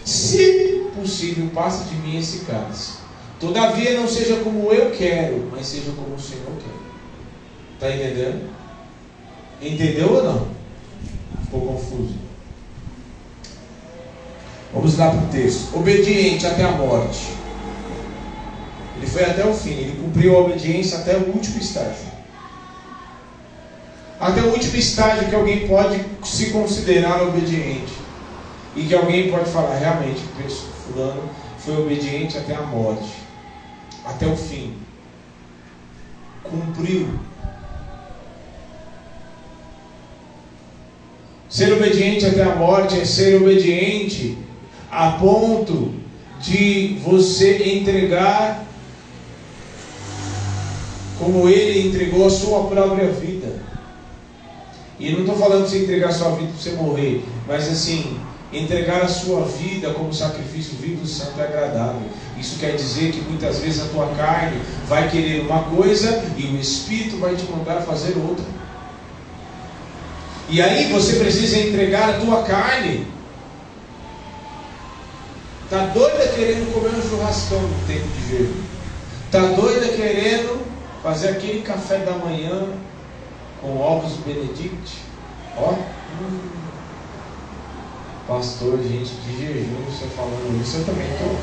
se 0.05 0.73
possível, 0.95 1.51
passe 1.55 1.85
de 1.85 1.97
mim 1.97 2.19
esse 2.19 2.41
cálice. 2.41 2.95
Todavia 3.41 3.99
não 3.99 4.07
seja 4.07 4.37
como 4.37 4.73
eu 4.73 4.91
quero, 4.93 5.49
mas 5.51 5.67
seja 5.67 5.91
como 5.93 6.15
o 6.15 6.21
Senhor 6.21 6.53
quer. 6.59 6.83
Está 7.75 7.97
entendendo? 7.97 8.51
Entendeu 9.61 10.13
ou 10.13 10.25
não? 10.25 10.49
Ficou 11.45 11.61
confuso? 11.63 12.15
Vamos 14.73 14.97
lá 14.97 15.11
para 15.11 15.25
o 15.25 15.29
texto. 15.29 15.77
Obediente 15.77 16.47
até 16.47 16.65
a 16.65 16.73
morte. 16.73 17.33
Ele 18.97 19.07
foi 19.07 19.25
até 19.25 19.45
o 19.45 19.53
fim, 19.53 19.71
ele 19.71 20.01
cumpriu 20.01 20.37
a 20.37 20.41
obediência 20.41 20.99
até 20.99 21.17
o 21.17 21.27
último 21.35 21.59
estágio. 21.59 22.13
Até 24.21 24.41
o 24.43 24.53
último 24.53 24.77
estágio 24.77 25.29
que 25.29 25.35
alguém 25.35 25.67
pode 25.67 26.01
se 26.23 26.51
considerar 26.51 27.23
obediente. 27.23 28.02
E 28.75 28.85
que 28.85 28.95
alguém 28.95 29.31
pode 29.31 29.51
falar, 29.51 29.77
realmente, 29.77 30.23
fulano 30.87 31.31
foi 31.59 31.77
obediente 31.77 32.39
até 32.39 32.55
a 32.55 32.63
morte, 32.63 33.13
até 34.05 34.27
o 34.27 34.37
fim. 34.37 34.75
Cumpriu. 36.43 37.09
Ser 41.49 41.73
obediente 41.73 42.27
até 42.27 42.43
a 42.43 42.57
morte 42.57 42.99
é 42.99 43.05
ser 43.05 43.41
obediente 43.41 44.39
a 44.91 45.13
ponto 45.13 45.95
de 46.41 46.99
você 47.05 47.75
entregar 47.75 48.65
como 51.19 51.49
ele 51.49 51.89
entregou 51.89 52.27
a 52.27 52.31
sua 52.31 52.65
própria 52.65 53.09
vida. 53.13 53.63
E 54.99 55.13
não 55.13 55.21
estou 55.21 55.37
falando 55.37 55.65
de 55.65 55.71
você 55.71 55.83
entregar 55.85 56.13
sua 56.13 56.31
vida 56.33 56.51
para 56.53 56.61
você 56.61 56.73
morrer, 56.73 57.25
mas 57.47 57.69
assim, 57.69 58.19
entregar 58.53 59.03
a 59.03 59.09
sua 59.09 59.45
vida 59.45 59.91
como 59.91 60.13
sacrifício 60.13 60.77
vivo, 60.77 61.07
santo 61.07 61.39
e 61.39 61.43
agradável. 61.43 62.03
Isso 62.39 62.59
quer 62.59 62.77
dizer 62.77 63.13
que 63.13 63.21
muitas 63.23 63.59
vezes 63.61 63.83
a 63.83 63.87
tua 63.87 64.09
carne 64.15 64.61
vai 64.87 65.09
querer 65.09 65.43
uma 65.43 65.63
coisa 65.65 66.23
e 66.37 66.47
o 66.47 66.61
Espírito 66.61 67.19
vai 67.19 67.35
te 67.35 67.45
mandar 67.45 67.81
fazer 67.83 68.17
outra. 68.19 68.45
E 70.49 70.61
aí 70.61 70.93
você 70.93 71.17
precisa 71.17 71.59
entregar 71.59 72.11
a 72.11 72.21
tua 72.21 72.43
carne. 72.43 73.07
Tá 75.71 75.87
doida 75.87 76.29
querendo 76.29 76.75
comer 76.75 76.95
um 76.95 77.09
churrascão 77.09 77.61
no 77.61 77.87
tempo 77.87 78.07
de 78.09 78.29
jejum. 78.29 78.63
Tá 79.31 79.41
doida 79.41 79.89
querendo 79.89 80.67
fazer 81.03 81.31
aquele 81.31 81.63
café 81.63 81.99
da 81.99 82.13
manhã 82.13 82.69
com 83.63 83.81
ovos 83.81 84.13
Benedict. 84.27 84.99
Ó. 85.57 85.71
Hum. 85.73 86.63
Pastor, 88.33 88.79
gente, 88.79 89.11
de 89.11 89.37
jejum, 89.37 89.85
você 89.85 90.07
falando 90.17 90.59
isso, 90.63 90.79
eu 90.79 90.85
também 90.87 91.07
estou. 91.13 91.37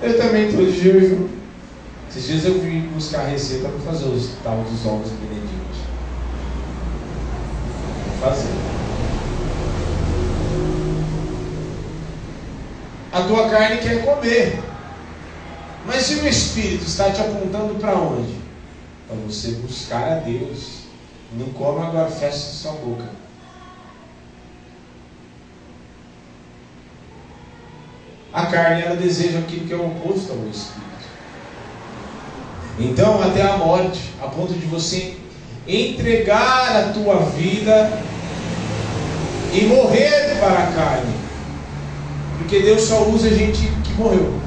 Eu 0.00 0.18
também 0.18 0.48
estou 0.48 0.64
de 0.64 0.80
jejum. 0.80 1.28
Esses 2.08 2.26
dias 2.26 2.44
eu 2.46 2.62
vim 2.62 2.80
buscar 2.94 3.20
a 3.20 3.28
receita 3.28 3.68
para 3.68 3.92
fazer 3.92 4.06
os 4.06 4.30
tal 4.42 4.56
dos 4.62 4.86
ovos 4.86 5.10
Benedict. 5.10 5.50
Vou 8.06 8.26
fazer. 8.26 8.48
A 13.12 13.20
tua 13.20 13.50
carne 13.50 13.76
quer 13.76 14.02
comer. 14.02 14.58
Mas 15.84 16.04
se 16.04 16.14
o 16.14 16.26
Espírito 16.26 16.86
está 16.86 17.10
te 17.10 17.20
apontando 17.20 17.74
para 17.74 17.98
onde? 17.98 18.34
Para 19.06 19.16
você 19.26 19.50
buscar 19.56 20.10
a 20.10 20.14
Deus. 20.20 20.86
Não 21.34 21.50
come 21.50 21.84
agora, 21.84 22.10
fecha 22.10 22.38
sua 22.38 22.72
boca. 22.72 23.25
A 28.36 28.44
carne 28.44 28.82
ela 28.82 28.96
deseja 28.96 29.38
aquilo 29.38 29.66
que 29.66 29.72
é 29.72 29.76
o 29.76 29.86
oposto 29.86 30.30
ao 30.30 30.38
Espírito. 30.50 30.76
Então, 32.78 33.22
até 33.22 33.40
a 33.40 33.56
morte, 33.56 34.12
a 34.22 34.26
ponto 34.26 34.52
de 34.52 34.66
você 34.66 35.16
entregar 35.66 36.76
a 36.76 36.92
tua 36.92 37.20
vida 37.30 37.98
e 39.54 39.62
morrer 39.62 40.38
para 40.38 40.64
a 40.64 40.72
carne. 40.72 41.14
Porque 42.36 42.60
Deus 42.60 42.82
só 42.82 43.04
usa 43.08 43.30
gente 43.30 43.66
que 43.82 43.94
morreu. 43.94 44.38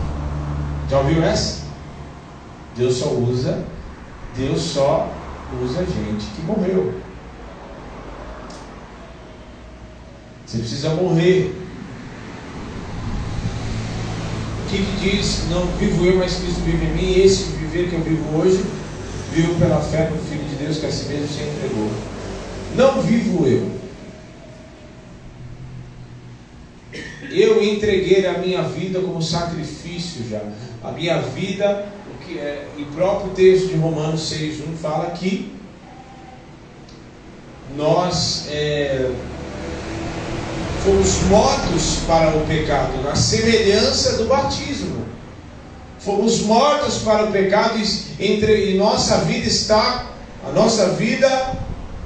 Já 0.87 0.99
ouviu 0.99 1.23
essa? 1.23 1.63
Deus 2.75 2.95
só 2.95 3.09
usa, 3.09 3.65
Deus 4.37 4.61
só 4.61 5.11
usa 5.63 5.79
gente 5.79 6.27
que 6.35 6.43
morreu. 6.43 6.93
Você 10.45 10.59
precisa 10.59 10.89
morrer. 10.91 11.55
O 14.58 14.58
que, 14.69 14.83
diz? 15.01 15.49
Não 15.49 15.65
vivo 15.77 16.05
eu, 16.05 16.17
mas 16.17 16.35
Cristo 16.35 16.61
vive 16.61 16.85
em 16.85 16.93
mim. 16.93 17.13
E 17.13 17.21
esse 17.21 17.43
viver 17.53 17.89
que 17.89 17.95
eu 17.95 18.01
vivo 18.01 18.37
hoje, 18.37 18.63
vivo 19.31 19.55
pela 19.59 19.81
fé 19.81 20.09
no 20.09 20.17
Filho 20.17 20.43
de 20.43 20.55
Deus 20.55 20.77
que 20.77 20.85
a 20.85 20.91
si 20.91 21.05
mesmo 21.07 21.27
se 21.27 21.43
entregou. 21.43 21.89
Não 22.75 23.01
vivo 23.01 23.47
eu. 23.47 23.79
Eu 27.31 27.63
entreguei 27.63 28.25
a 28.25 28.39
minha 28.39 28.63
vida 28.63 28.99
como 29.01 29.21
sacrifício 29.21 30.27
já 30.29 30.41
a 30.83 30.91
minha 30.91 31.19
vida, 31.21 31.87
o 32.07 32.25
que 32.25 32.37
é, 32.39 32.67
e 32.77 32.83
próprio 32.85 33.31
texto 33.31 33.67
de 33.67 33.75
Romanos 33.75 34.21
6,1 34.31 34.75
fala 34.81 35.11
que 35.11 35.51
nós 37.75 38.47
é, 38.49 39.11
fomos 40.83 41.21
mortos 41.23 41.99
para 42.07 42.35
o 42.35 42.45
pecado, 42.45 43.01
na 43.03 43.15
semelhança 43.15 44.17
do 44.17 44.25
batismo. 44.25 45.05
Fomos 45.99 46.41
mortos 46.41 46.99
para 46.99 47.25
o 47.25 47.31
pecado 47.31 47.77
e 47.77 48.25
entre 48.25 48.71
e 48.71 48.77
nossa 48.77 49.19
vida 49.19 49.45
está, 49.45 50.05
a 50.47 50.51
nossa 50.51 50.91
vida 50.91 51.57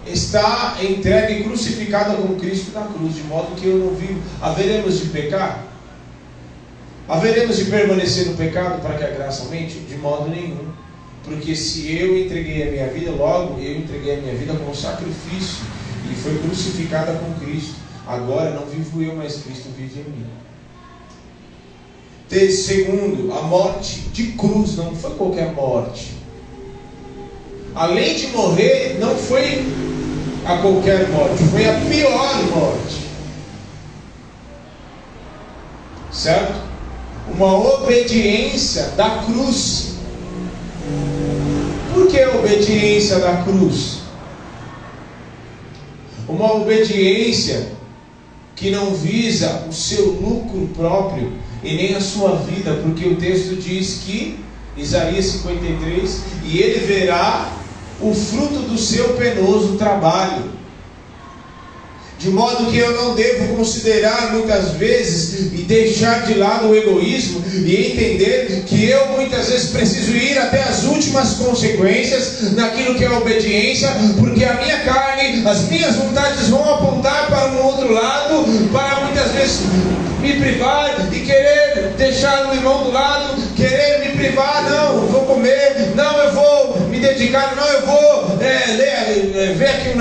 está 0.08 0.78
entregue 0.82 1.42
e 1.42 1.44
crucificada 1.44 2.16
com 2.16 2.36
Cristo 2.36 2.72
na 2.74 2.86
cruz, 2.88 3.16
de 3.16 3.24
modo 3.24 3.56
que 3.56 3.68
eu 3.68 3.78
não 3.78 3.96
vivo. 3.96 4.22
Haveremos 4.42 5.00
de 5.00 5.10
pecar? 5.10 5.66
Haveremos 7.08 7.58
de 7.58 7.66
permanecer 7.66 8.28
no 8.28 8.36
pecado 8.36 8.82
para 8.82 8.98
que 8.98 9.04
a 9.04 9.10
graça 9.10 9.44
aumente? 9.44 9.80
De 9.80 9.96
modo 9.98 10.30
nenhum. 10.30 10.72
Porque 11.24 11.56
se 11.56 11.96
eu 11.96 12.18
entreguei 12.18 12.68
a 12.68 12.72
minha 12.72 12.88
vida, 12.88 13.12
logo 13.12 13.60
eu 13.60 13.78
entreguei 13.78 14.16
a 14.16 14.22
minha 14.22 14.36
vida 14.36 14.54
como 14.54 14.76
sacrifício 14.76 15.64
e 16.12 16.16
foi 16.16 16.38
crucificada 16.40 17.14
com 17.14 17.46
Cristo. 17.46 17.83
Agora 18.08 18.52
não 18.52 18.66
vivo 18.66 19.02
eu, 19.02 19.16
mas 19.16 19.44
Cristo 19.44 19.70
vive 19.78 20.02
em 20.02 20.04
mim. 20.04 20.26
Segundo, 22.52 23.32
a 23.32 23.44
morte 23.44 24.00
de 24.12 24.32
cruz 24.32 24.76
não 24.76 24.96
foi 24.96 25.12
qualquer 25.16 25.54
morte. 25.54 26.14
Além 27.76 28.16
de 28.16 28.28
morrer, 28.28 28.98
não 29.00 29.16
foi 29.16 29.66
a 30.46 30.58
qualquer 30.58 31.10
morte, 31.10 31.44
foi 31.44 31.66
a 31.66 31.80
pior 31.82 32.44
morte. 32.56 33.04
Certo? 36.12 36.64
uma 37.28 37.58
obediência 37.58 38.84
da 38.96 39.24
cruz. 39.26 39.94
Por 41.94 42.08
que 42.08 42.20
a 42.20 42.36
obediência 42.36 43.20
da 43.20 43.44
cruz? 43.44 44.00
Uma 46.28 46.54
obediência 46.56 47.72
que 48.56 48.70
não 48.70 48.94
visa 48.94 49.66
o 49.70 49.74
seu 49.74 50.06
lucro 50.12 50.70
próprio 50.76 51.34
e 51.64 51.76
nem 51.76 51.96
a 51.96 52.02
sua 52.02 52.36
vida, 52.36 52.80
porque 52.84 53.08
o 53.08 53.16
texto 53.16 53.56
diz 53.56 54.02
que, 54.06 54.40
Isaías 54.78 55.26
53, 55.26 56.22
e 56.44 56.58
ele 56.60 56.86
verá 56.86 57.52
o 58.02 58.14
fruto 58.14 58.60
do 58.68 58.78
seu 58.78 59.14
penoso 59.14 59.78
trabalho. 59.78 60.52
De 62.24 62.30
modo 62.30 62.72
que 62.72 62.78
eu 62.78 62.94
não 62.94 63.16
devo 63.16 63.54
considerar 63.54 64.32
muitas 64.32 64.70
vezes 64.76 65.52
e 65.52 65.64
deixar 65.64 66.26
de 66.26 66.36
lado 66.36 66.70
o 66.70 66.76
egoísmo 66.76 67.44
e 67.54 67.92
entender 67.92 68.64
que 68.66 68.86
eu 68.86 69.08
muitas 69.08 69.50
vezes 69.50 69.72
preciso 69.72 70.16
ir 70.16 70.38
até 70.38 70.64
as 70.64 70.86
últimas 70.86 71.34
consequências 71.34 72.54
naquilo 72.54 72.96
que 72.96 73.04
é 73.04 73.12
obediência, 73.12 73.90
porque 74.18 74.46
a 74.46 74.54
minha 74.54 74.80
carne, 74.86 75.46
as 75.46 75.64
minhas 75.64 75.96
vontades 75.98 76.48
vão 76.48 76.64
apontar 76.74 77.28
para 77.28 77.48
um 77.48 77.66
outro 77.66 77.92
lado, 77.92 78.46
para 78.72 79.02
muitas 79.02 79.30
vezes 79.34 79.60
me 80.22 80.40
privar 80.40 80.96
e 81.12 81.20
querer 81.20 81.94
deixar 81.98 82.50
o 82.50 82.56
irmão 82.56 82.86
do 82.86 82.92
lado, 82.92 83.36
querer 83.58 84.00
me 84.00 84.18
privar, 84.18 84.64
não, 84.64 84.94
eu 85.02 85.08
vou 85.08 85.22
comer, 85.26 85.92
não, 85.94 86.18
eu 86.20 86.34
vou 86.34 86.80
me 86.90 87.00
dedicar, 87.00 87.54
não, 87.58 87.68
eu 87.68 87.86
vou 87.86 88.38
é, 88.42 88.72
ler, 88.72 89.36
é, 89.36 89.54
ver 89.54 89.68
aqui 89.68 89.90
o 89.90 89.98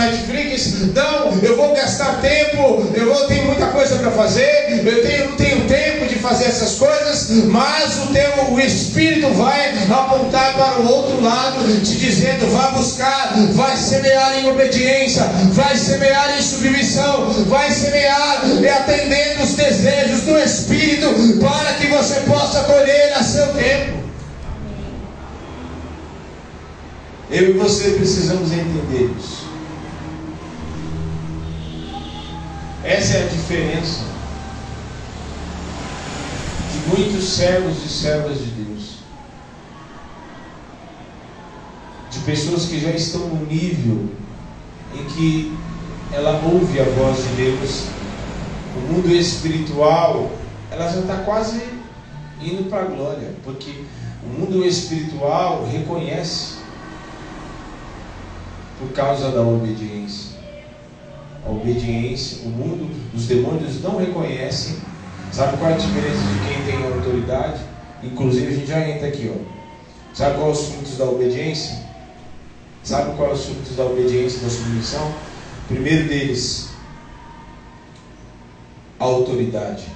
Não, 0.95 1.39
eu 1.43 1.57
vou 1.57 1.75
gastar 1.75 2.21
tempo, 2.21 2.87
eu 2.95 3.07
vou 3.07 3.27
ter 3.27 3.43
muita 3.47 3.67
coisa 3.69 3.97
para 3.97 4.11
fazer, 4.11 4.83
eu 4.85 5.03
tenho, 5.03 5.31
não 5.31 5.37
tenho 5.37 5.67
tempo 5.67 6.07
de 6.07 6.17
fazer 6.17 6.45
essas 6.45 6.75
coisas, 6.75 7.31
mas 7.47 8.05
o 8.05 8.07
teu 8.13 8.33
o 8.53 8.61
Espírito 8.61 9.29
vai 9.35 9.73
apontar 9.91 10.55
para 10.55 10.81
o 10.81 10.89
outro 10.89 11.23
lado, 11.23 11.81
te 11.81 11.97
dizendo, 11.97 12.51
vai 12.53 12.73
buscar, 12.73 13.33
vai 13.53 13.77
semear 13.77 14.39
em 14.39 14.51
obediência, 14.51 15.25
vai 15.53 15.77
semear 15.77 16.39
em 16.39 16.43
submissão, 16.43 17.31
vai 17.49 17.71
semear 17.71 18.43
e 18.61 18.69
atendendo 18.69 19.43
os 19.43 19.55
desejos 19.55 20.21
do 20.23 20.39
Espírito 20.39 21.09
para 21.41 21.75
que 21.75 21.87
você 21.87 22.21
possa 22.21 22.61
colher 22.65 23.15
a 23.15 23.23
seu 23.23 23.47
tempo. 23.55 24.03
Eu 27.31 27.51
e 27.51 27.53
você 27.55 27.93
precisamos 27.93 28.53
entender 28.53 29.11
isso. 29.19 29.42
Essa 32.85 33.19
é 33.19 33.23
a 33.25 33.29
diferença 33.29 34.01
de 36.73 36.89
muitos 36.89 37.25
servos 37.29 37.85
e 37.85 37.89
servas 37.89 38.39
de 38.39 38.47
Deus. 38.47 38.99
De 42.11 42.19
pessoas 42.21 42.67
que 42.67 42.81
já 42.81 42.91
estão 42.91 43.29
no 43.29 43.47
nível 43.47 44.09
em 44.95 45.05
que 45.05 45.57
ela 46.13 46.43
ouve 46.45 46.81
a 46.81 46.85
voz 46.85 47.19
de 47.19 47.35
Deus 47.37 47.87
o 48.77 48.81
mundo 48.93 49.15
espiritual, 49.15 50.31
ela 50.71 50.91
já 50.91 51.01
está 51.01 51.17
quase 51.19 51.63
indo 52.41 52.69
para 52.69 52.83
a 52.83 52.87
glória, 52.87 53.35
porque 53.45 53.85
o 54.25 54.41
mundo 54.41 54.65
espiritual 54.65 55.69
reconhece 55.71 56.57
por 58.79 58.93
causa 58.93 59.31
da 59.31 59.43
obediência. 59.43 60.32
A 61.45 61.51
obediência, 61.51 62.47
o 62.47 62.51
mundo, 62.51 62.89
os 63.15 63.27
demônios 63.27 63.83
não 63.83 63.99
reconhecem. 63.99 64.77
Sabe 65.33 65.57
qual 65.57 65.71
é 65.71 65.75
a 65.75 65.77
diferença 65.77 66.19
de 66.19 66.49
quem 66.49 66.63
tem 66.65 66.93
autoridade? 66.93 67.61
Inclusive 68.03 68.47
a 68.47 68.57
gente 68.57 68.67
já 68.67 68.89
entra 68.89 69.09
aqui, 69.09 69.33
ó. 69.35 69.39
Sabe 70.15 70.39
quais 70.39 70.59
os 70.59 70.69
frutos 70.69 70.99
da 70.99 71.05
obediência? 71.07 71.83
Sabe 72.85 73.17
quais 73.17 73.41
os 73.41 73.47
frutos 73.47 73.77
da 73.77 73.85
obediência 73.87 74.39
e 74.39 74.41
da 74.41 74.51
submissão? 74.51 75.09
O 75.09 75.69
primeiro 75.69 76.09
deles, 76.09 76.71
a 79.01 79.05
autoridade. 79.05 79.87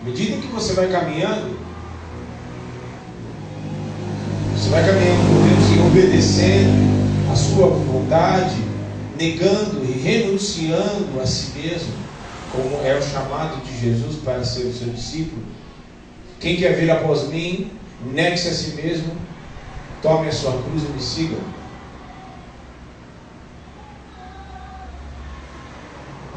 À 0.00 0.04
medida 0.04 0.36
que 0.36 0.46
você 0.48 0.74
vai 0.74 0.88
caminhando, 0.88 1.58
você 4.56 4.68
vai 4.68 4.84
caminhando 4.84 5.28
com 5.28 5.48
Deus 5.48 5.76
e 5.76 5.80
obedecendo 5.86 6.89
a 7.30 7.36
sua 7.36 7.68
vontade, 7.68 8.56
negando 9.16 9.84
e 9.84 9.92
renunciando 9.92 11.20
a 11.20 11.26
si 11.26 11.58
mesmo, 11.58 11.92
como 12.50 12.84
é 12.84 12.98
o 12.98 13.02
chamado 13.02 13.62
de 13.64 13.78
Jesus 13.78 14.16
para 14.24 14.44
ser 14.44 14.66
o 14.66 14.72
seu 14.72 14.88
discípulo. 14.88 15.42
Quem 16.40 16.56
quer 16.56 16.74
vir 16.74 16.90
após 16.90 17.28
mim, 17.28 17.70
negue-se 18.12 18.48
a 18.48 18.52
si 18.52 18.70
mesmo, 18.70 19.12
tome 20.02 20.28
a 20.28 20.32
sua 20.32 20.60
cruz 20.62 20.82
e 20.82 20.88
me 20.88 21.00
siga. 21.00 21.36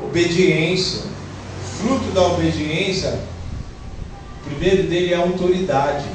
Obediência, 0.04 1.04
fruto 1.80 2.12
da 2.12 2.22
obediência, 2.28 3.20
primeiro 4.46 4.84
dele 4.84 5.14
é 5.14 5.16
a 5.16 5.22
autoridade. 5.22 6.06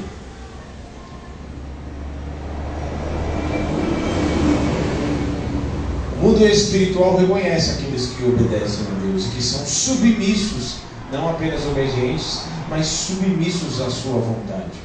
Mundo 6.39 6.53
espiritual 6.53 7.17
reconhece 7.17 7.71
aqueles 7.71 8.11
que 8.11 8.23
obedecem 8.23 8.85
a 8.87 9.05
Deus, 9.05 9.25
que 9.25 9.43
são 9.43 9.65
submissos, 9.65 10.75
não 11.11 11.27
apenas 11.27 11.65
obedientes, 11.65 12.43
mas 12.69 12.87
submissos 12.87 13.81
à 13.81 13.89
sua 13.89 14.21
vontade. 14.21 14.79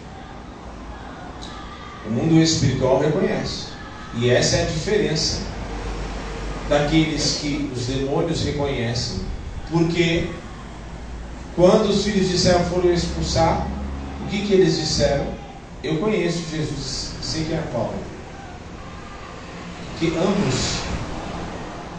O 2.08 2.10
mundo 2.10 2.42
espiritual 2.42 2.98
reconhece. 2.98 3.66
E 4.16 4.30
essa 4.30 4.56
é 4.56 4.62
a 4.62 4.66
diferença 4.66 5.42
daqueles 6.68 7.38
que 7.40 7.70
os 7.72 7.86
demônios 7.86 8.42
reconhecem. 8.42 9.20
Porque 9.70 10.30
quando 11.54 11.88
os 11.88 12.02
filhos 12.02 12.30
de 12.30 12.34
Israel 12.34 12.64
foram 12.64 12.92
expulsar, 12.92 13.68
o 14.24 14.28
que, 14.28 14.44
que 14.44 14.54
eles 14.54 14.76
disseram? 14.76 15.26
Eu 15.84 15.98
conheço 15.98 16.42
Jesus, 16.50 17.12
sei 17.22 17.44
quem 17.44 17.56
é 17.56 17.62
Paulo. 17.72 17.94
Que 20.00 20.08
ambos 20.08 20.82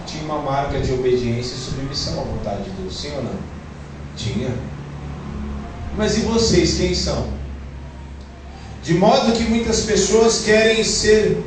tinham 0.06 0.26
uma 0.26 0.40
marca 0.40 0.80
de 0.80 0.94
obediência 0.94 1.56
e 1.56 1.58
submissão 1.58 2.22
à 2.22 2.24
vontade 2.24 2.64
de 2.64 2.70
Deus, 2.72 2.96
sim 2.96 3.12
ou 3.16 3.24
não? 3.24 3.36
Tinha. 4.16 4.54
Mas 5.98 6.18
e 6.18 6.22
vocês, 6.22 6.78
quem 6.78 6.94
são? 6.94 7.28
De 8.84 8.94
modo 8.94 9.34
que 9.34 9.44
muitas 9.44 9.82
pessoas 9.82 10.44
querem 10.44 10.84
ser, 10.84 11.44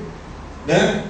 né? 0.66 1.04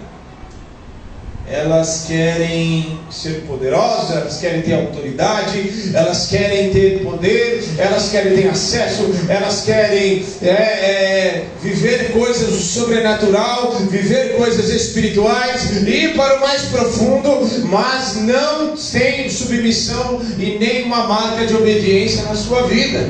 Elas 1.50 2.04
querem 2.06 2.98
ser 3.11 3.44
poderosas, 3.46 4.16
elas 4.16 4.38
querem 4.38 4.62
ter 4.62 4.74
autoridade, 4.74 5.92
elas 5.94 6.26
querem 6.26 6.70
ter 6.70 7.02
poder, 7.02 7.64
elas 7.78 8.11
querem 8.11 8.37
ter 8.37 8.48
acesso, 8.48 9.11
elas 9.28 9.62
querem 9.62 10.24
é, 10.42 10.48
é, 10.48 11.44
viver 11.62 12.12
coisas 12.12 12.54
sobrenatural, 12.54 13.72
viver 13.90 14.37
coisas 14.37 14.68
espirituais, 14.68 15.70
ir 15.87 16.14
para 16.14 16.37
o 16.37 16.40
mais 16.40 16.62
profundo, 16.62 17.48
mas 17.64 18.16
não 18.16 18.76
tem 18.76 19.30
submissão 19.30 20.20
e 20.38 20.58
nenhuma 20.58 21.06
marca 21.06 21.46
de 21.46 21.56
obediência 21.56 22.24
na 22.24 22.34
sua 22.34 22.62
vida. 22.66 23.08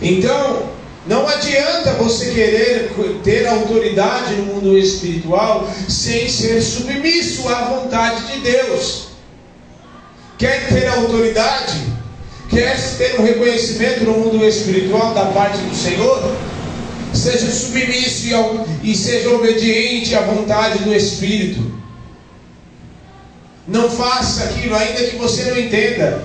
Então, 0.00 0.77
não 1.08 1.26
adianta 1.26 1.94
você 1.94 2.26
querer 2.32 2.92
ter 3.24 3.46
autoridade 3.46 4.34
no 4.34 4.54
mundo 4.54 4.76
espiritual 4.76 5.66
sem 5.88 6.28
ser 6.28 6.60
submisso 6.60 7.48
à 7.48 7.62
vontade 7.62 8.26
de 8.26 8.40
Deus. 8.40 9.08
Quer 10.36 10.68
ter 10.68 10.86
autoridade? 10.86 11.82
Quer 12.50 12.78
ter 12.98 13.18
um 13.18 13.24
reconhecimento 13.24 14.04
no 14.04 14.12
mundo 14.12 14.44
espiritual 14.44 15.14
da 15.14 15.26
parte 15.26 15.56
do 15.58 15.74
Senhor? 15.74 16.36
Seja 17.14 17.50
submisso 17.50 18.26
e 18.82 18.94
seja 18.94 19.30
obediente 19.30 20.14
à 20.14 20.20
vontade 20.20 20.80
do 20.80 20.94
Espírito. 20.94 21.72
Não 23.66 23.90
faça 23.90 24.44
aquilo, 24.44 24.76
ainda 24.76 25.04
que 25.04 25.16
você 25.16 25.44
não 25.44 25.58
entenda. 25.58 26.22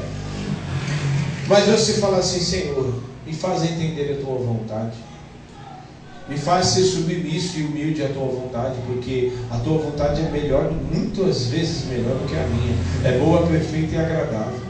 Mas 1.47 1.65
você 1.65 1.93
fala 1.93 2.17
assim, 2.17 2.39
Senhor, 2.41 2.93
me 3.25 3.33
faz 3.33 3.63
entender 3.63 4.13
a 4.13 4.25
tua 4.25 4.37
vontade. 4.37 4.97
Me 6.27 6.37
faz 6.37 6.67
ser 6.67 6.83
submisso 6.83 7.59
e 7.59 7.63
humilde 7.63 8.03
à 8.03 8.07
tua 8.07 8.27
vontade, 8.27 8.75
porque 8.87 9.33
a 9.51 9.57
tua 9.59 9.77
vontade 9.77 10.21
é 10.21 10.29
melhor, 10.29 10.71
muitas 10.71 11.47
vezes 11.47 11.85
melhor 11.85 12.15
do 12.15 12.27
que 12.27 12.35
a 12.35 12.47
minha. 12.47 12.75
É 13.03 13.17
boa, 13.17 13.45
perfeita 13.45 13.95
e 13.95 13.97
agradável. 13.97 14.61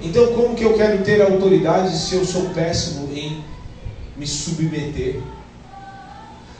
Então, 0.00 0.28
como 0.34 0.54
que 0.54 0.62
eu 0.62 0.74
quero 0.74 1.02
ter 1.02 1.20
autoridade 1.22 1.96
se 1.96 2.14
eu 2.14 2.24
sou 2.24 2.50
péssimo 2.50 3.08
em 3.12 3.42
me 4.16 4.26
submeter? 4.26 5.20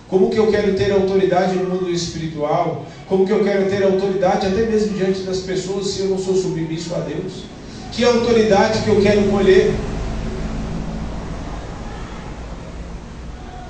Como 0.08 0.30
que 0.30 0.38
eu 0.38 0.50
quero 0.50 0.74
ter 0.74 0.90
autoridade 0.90 1.54
no 1.54 1.68
mundo 1.68 1.90
espiritual? 1.90 2.86
Como 3.06 3.26
que 3.26 3.32
eu 3.32 3.44
quero 3.44 3.68
ter 3.68 3.84
autoridade 3.84 4.46
até 4.46 4.62
mesmo 4.62 4.96
diante 4.96 5.20
das 5.20 5.40
pessoas 5.40 5.88
se 5.88 6.00
eu 6.00 6.08
não 6.08 6.18
sou 6.18 6.34
submisso 6.34 6.94
a 6.94 7.00
Deus? 7.00 7.44
Que 7.98 8.04
autoridade 8.04 8.82
que 8.82 8.90
eu 8.90 9.02
quero 9.02 9.24
colher? 9.24 9.74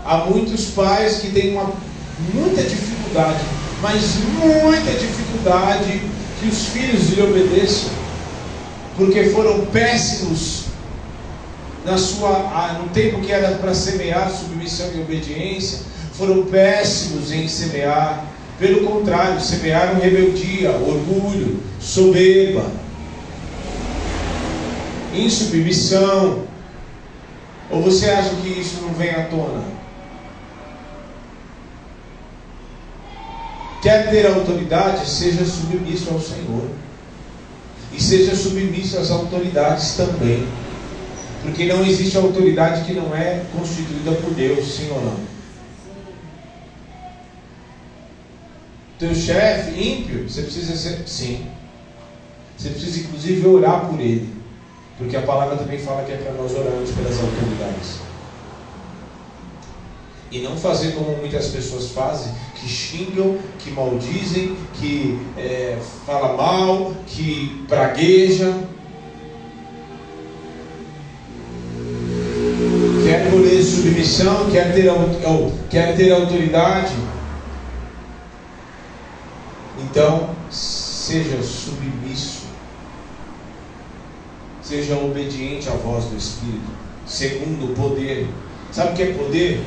Há 0.04 0.18
muitos 0.18 0.66
pais 0.66 1.20
que 1.20 1.30
têm 1.30 1.52
uma, 1.52 1.72
muita 2.34 2.62
dificuldade, 2.62 3.40
mas 3.80 4.16
muita 4.38 4.90
dificuldade 4.90 6.02
que 6.38 6.46
os 6.46 6.66
filhos 6.66 7.08
lhe 7.08 7.22
obedeçam, 7.22 7.88
porque 8.98 9.30
foram 9.30 9.64
péssimos 9.64 10.64
na 11.86 11.96
sua, 11.96 12.76
no 12.82 12.90
tempo 12.90 13.22
que 13.22 13.32
era 13.32 13.52
para 13.52 13.72
semear 13.72 14.30
submissão 14.30 14.90
e 14.94 15.00
obediência, 15.00 15.78
foram 16.12 16.42
péssimos 16.42 17.32
em 17.32 17.48
semear. 17.48 18.26
Pelo 18.58 18.86
contrário, 18.86 19.40
semearam 19.40 19.98
rebeldia, 19.98 20.72
orgulho, 20.72 21.60
soberba, 21.80 22.66
insubmissão? 25.14 26.44
Ou 27.70 27.82
você 27.82 28.08
acha 28.10 28.34
que 28.36 28.48
isso 28.48 28.80
não 28.82 28.94
vem 28.94 29.10
à 29.10 29.24
tona? 29.24 29.62
Quer 33.82 34.10
ter 34.10 34.26
autoridade? 34.26 35.08
Seja 35.08 35.44
submisso 35.44 36.10
ao 36.10 36.20
Senhor. 36.20 36.68
E 37.92 38.02
seja 38.02 38.34
submisso 38.34 38.98
às 38.98 39.10
autoridades 39.10 39.96
também. 39.96 40.46
Porque 41.42 41.66
não 41.66 41.84
existe 41.84 42.16
autoridade 42.16 42.84
que 42.84 42.92
não 42.92 43.14
é 43.14 43.44
constituída 43.56 44.12
por 44.12 44.34
Deus, 44.34 44.76
sim 44.76 44.90
ou 44.90 45.00
não? 45.00 45.16
Teu 48.98 49.14
chefe 49.14 49.80
ímpio, 49.80 50.28
você 50.28 50.42
precisa 50.42 50.76
ser. 50.76 51.02
Sim. 51.06 51.46
Você 52.56 52.70
precisa 52.70 53.00
inclusive 53.00 53.46
orar 53.46 53.86
por 53.86 54.00
ele. 54.00 54.37
Porque 54.98 55.16
a 55.16 55.22
palavra 55.22 55.56
também 55.56 55.78
fala 55.78 56.02
que 56.02 56.12
é 56.12 56.16
para 56.16 56.32
nós 56.32 56.52
orarmos 56.52 56.90
pelas 56.90 57.14
autoridades. 57.20 58.00
E 60.30 60.40
não 60.40 60.56
fazer 60.56 60.92
como 60.92 61.16
muitas 61.16 61.46
pessoas 61.46 61.92
fazem, 61.92 62.34
que 62.56 62.68
xingam, 62.68 63.38
que 63.60 63.70
maldizem, 63.70 64.56
que 64.74 65.18
é, 65.38 65.78
fala 66.04 66.36
mal, 66.36 66.92
que 67.06 67.64
praguejam. 67.68 68.66
Quer 73.06 73.30
colher 73.30 73.62
submissão, 73.62 74.50
quer 74.50 74.74
ter, 74.74 74.90
quer 75.70 75.96
ter 75.96 76.12
autoridade. 76.12 76.92
Então, 79.78 80.30
seja 80.50 81.40
submisso 81.40 82.37
seja 84.68 84.98
obediente 84.98 85.66
à 85.68 85.72
voz 85.72 86.04
do 86.04 86.16
Espírito. 86.16 86.70
Segundo, 87.06 87.72
o 87.72 87.74
poder. 87.74 88.28
Sabe 88.70 88.92
o 88.92 88.94
que 88.94 89.02
é 89.02 89.12
poder? 89.14 89.64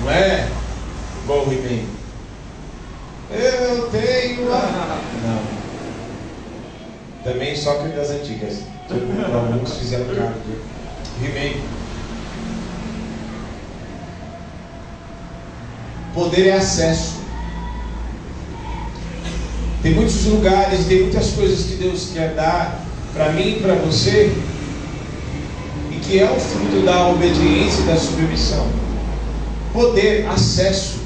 Não 0.00 0.10
é 0.10 0.48
igual 1.22 1.46
o 1.46 1.52
He-Man. 1.52 1.84
Eu 3.30 3.90
tenho 3.90 4.50
a. 4.54 5.00
Não. 5.22 5.56
Também 7.30 7.54
só 7.54 7.74
que 7.74 7.88
das 7.88 8.08
antigas. 8.08 8.62
Alguns 8.88 9.74
fizeram 9.74 10.06
cara 10.06 10.34
de 11.18 11.26
He-Man. 11.26 11.60
Poder 16.14 16.46
é 16.46 16.52
acesso. 16.54 17.16
Tem 19.82 19.92
muitos 19.92 20.24
lugares, 20.24 20.86
tem 20.86 21.02
muitas 21.02 21.32
coisas 21.32 21.66
que 21.66 21.74
Deus 21.74 22.12
quer 22.14 22.34
dar 22.34 22.85
para 23.16 23.32
mim 23.32 23.56
e 23.56 23.60
para 23.60 23.74
você, 23.76 24.30
e 25.90 25.94
que 26.00 26.18
é 26.18 26.30
o 26.30 26.38
fruto 26.38 26.82
da 26.84 27.08
obediência 27.08 27.82
e 27.82 27.86
da 27.86 27.96
submissão. 27.96 28.68
poder, 29.72 30.26
acesso. 30.26 31.00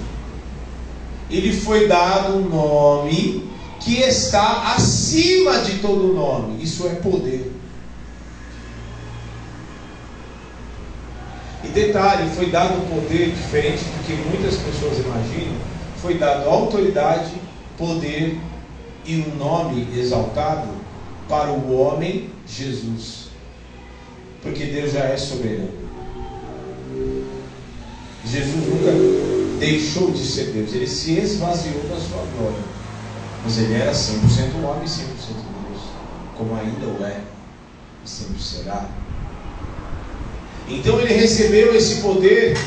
Ele 1.31 1.53
foi 1.53 1.89
dado 1.89 2.37
um 2.37 2.49
nome 2.49 3.49
que 3.81 4.01
está 4.01 4.75
acima 4.75 5.59
de 5.63 5.79
todo 5.79 6.13
nome. 6.13 6.63
Isso 6.63 6.87
é 6.87 6.95
poder. 6.97 7.53
E 11.65 11.69
detalhe, 11.69 12.31
foi 12.31 12.47
dado 12.47 12.75
um 12.79 12.87
poder 12.87 13.31
diferente 13.31 13.83
do 13.83 14.07
que 14.07 14.13
muitas 14.29 14.57
pessoas 14.57 14.99
imaginam. 14.99 15.57
Foi 16.01 16.15
dado 16.15 16.49
autoridade, 16.49 17.33
poder 17.77 18.39
e 19.05 19.17
um 19.17 19.37
nome 19.37 19.89
exaltado 19.97 20.69
para 21.31 21.53
o 21.53 21.81
homem 21.81 22.29
Jesus. 22.47 23.29
Porque 24.43 24.65
Deus 24.65 24.93
já 24.93 25.05
é 25.05 25.17
soberano. 25.17 25.71
Jesus 28.27 28.67
nunca 28.67 29.59
deixou 29.61 30.11
de 30.11 30.27
ser 30.27 30.47
Deus, 30.47 30.75
ele 30.75 30.87
se 30.87 31.19
esvaziou 31.19 31.83
da 31.85 31.97
sua 31.97 32.25
glória. 32.37 32.59
Mas 33.45 33.59
ele 33.59 33.75
era 33.75 33.93
100% 33.93 34.63
homem 34.65 34.85
e 34.85 34.89
100% 34.89 34.99
Deus, 35.69 35.83
como 36.37 36.55
ainda 36.57 36.87
o 36.87 37.05
é 37.07 37.21
e 38.05 38.09
sempre 38.09 38.43
será. 38.43 38.87
Então 40.69 41.01
ele 41.01 41.15
recebeu 41.15 41.75
esse 41.75 42.01
poder 42.01 42.59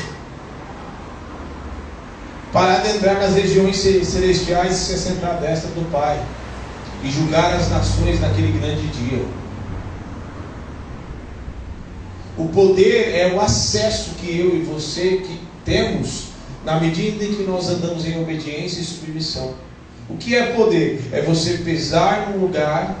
para 2.52 2.76
adentrar 2.76 3.16
nas 3.16 3.34
regiões 3.34 3.76
celestiais 3.76 4.72
e 4.72 4.84
se 4.84 4.94
assentar 4.94 5.36
à 5.36 5.40
destra 5.40 5.70
do 5.70 5.90
Pai 5.90 6.22
e 7.04 7.10
julgar 7.10 7.54
as 7.54 7.70
nações 7.70 8.20
naquele 8.20 8.58
grande 8.58 8.86
dia. 8.88 9.24
O 12.36 12.48
poder 12.48 13.14
é 13.14 13.32
o 13.34 13.40
acesso 13.40 14.10
que 14.20 14.38
eu 14.38 14.56
e 14.56 14.62
você 14.62 15.18
que 15.18 15.40
temos 15.64 16.28
na 16.64 16.80
medida 16.80 17.24
em 17.24 17.34
que 17.34 17.42
nós 17.42 17.68
andamos 17.68 18.04
em 18.06 18.20
obediência 18.20 18.80
e 18.80 18.84
submissão. 18.84 19.54
O 20.08 20.16
que 20.16 20.34
é 20.34 20.52
poder? 20.52 21.08
É 21.12 21.22
você 21.22 21.58
pesar 21.58 22.30
num 22.30 22.40
lugar 22.40 22.96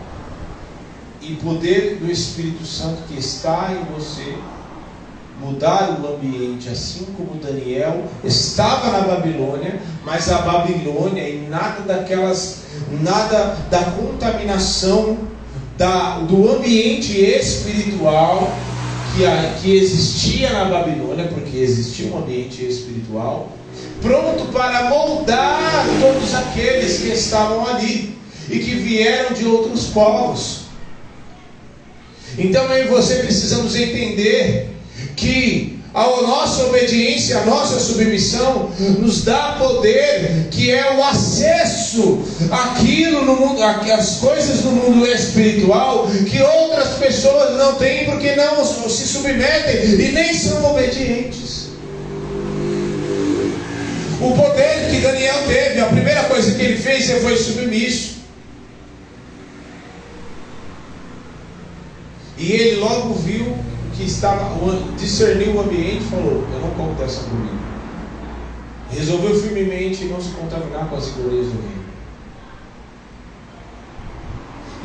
e 1.20 1.34
poder 1.36 1.96
do 1.96 2.10
Espírito 2.10 2.64
Santo 2.64 3.02
que 3.08 3.18
está 3.18 3.72
em 3.72 3.92
você 3.94 4.36
mudar 5.40 6.00
o 6.00 6.14
ambiente, 6.14 6.68
assim 6.68 7.06
como 7.16 7.40
Daniel 7.40 8.04
estava 8.22 8.90
na 8.90 9.00
Babilônia, 9.00 9.80
mas 10.04 10.30
a 10.30 10.38
Babilônia 10.38 11.28
e 11.28 11.46
nada 11.48 11.80
daquelas, 11.80 12.63
nada 13.02 13.56
da 13.70 13.82
contaminação 13.82 15.18
da, 15.76 16.18
do 16.18 16.50
ambiente 16.50 17.18
espiritual 17.18 18.52
que, 19.16 19.24
a, 19.24 19.54
que 19.60 19.76
existia 19.76 20.52
na 20.52 20.64
Babilônia, 20.66 21.26
porque 21.28 21.56
existia 21.58 22.12
um 22.12 22.18
ambiente 22.18 22.64
espiritual, 22.64 23.52
pronto 24.00 24.46
para 24.52 24.88
moldar 24.88 25.86
todos 26.00 26.34
aqueles 26.34 26.98
que 26.98 27.08
estavam 27.08 27.66
ali 27.66 28.16
e 28.50 28.58
que 28.58 28.74
vieram 28.76 29.32
de 29.34 29.46
outros 29.46 29.86
povos. 29.86 30.64
Então 32.36 32.64
eu 32.72 32.84
e 32.84 32.88
você 32.88 33.16
precisamos 33.16 33.76
entender 33.76 34.70
que 35.16 35.73
a 35.94 36.22
nossa 36.22 36.64
obediência, 36.64 37.38
a 37.38 37.46
nossa 37.46 37.78
submissão 37.78 38.72
nos 38.98 39.22
dá 39.22 39.52
poder, 39.60 40.48
que 40.50 40.72
é 40.72 40.96
o 40.96 41.04
acesso 41.04 42.20
àquilo 42.50 43.24
no 43.24 43.36
mundo, 43.36 43.62
às 43.62 44.16
coisas 44.16 44.64
no 44.64 44.72
mundo 44.72 45.06
espiritual 45.06 46.10
que 46.28 46.42
outras 46.42 46.94
pessoas 46.98 47.56
não 47.56 47.76
têm 47.76 48.06
porque 48.06 48.34
não 48.34 48.64
se 48.64 49.06
submetem 49.06 49.84
e 49.84 50.10
nem 50.10 50.34
são 50.34 50.68
obedientes. 50.68 51.68
O 54.20 54.32
poder 54.32 54.88
que 54.90 54.98
Daniel 54.98 55.46
teve, 55.46 55.80
a 55.80 55.86
primeira 55.86 56.24
coisa 56.24 56.54
que 56.54 56.62
ele 56.62 56.76
fez 56.76 57.08
foi 57.22 57.36
submisso. 57.36 58.14
E 62.36 62.50
ele 62.50 62.76
logo 62.80 63.14
viu 63.14 63.56
que 63.96 64.04
estava, 64.04 64.56
discerniu 64.98 65.54
o 65.54 65.60
ambiente 65.60 66.04
e 66.04 66.10
falou: 66.10 66.44
Eu 66.52 66.60
não 66.60 66.70
como 66.70 66.94
dessa 66.94 67.22
comida. 67.24 67.64
Resolveu 68.90 69.40
firmemente 69.40 70.04
não 70.04 70.20
se 70.20 70.30
contaminar 70.30 70.88
com 70.88 70.96
as 70.96 71.08
iguarias 71.08 71.46
do 71.46 71.60
reino. 71.60 71.84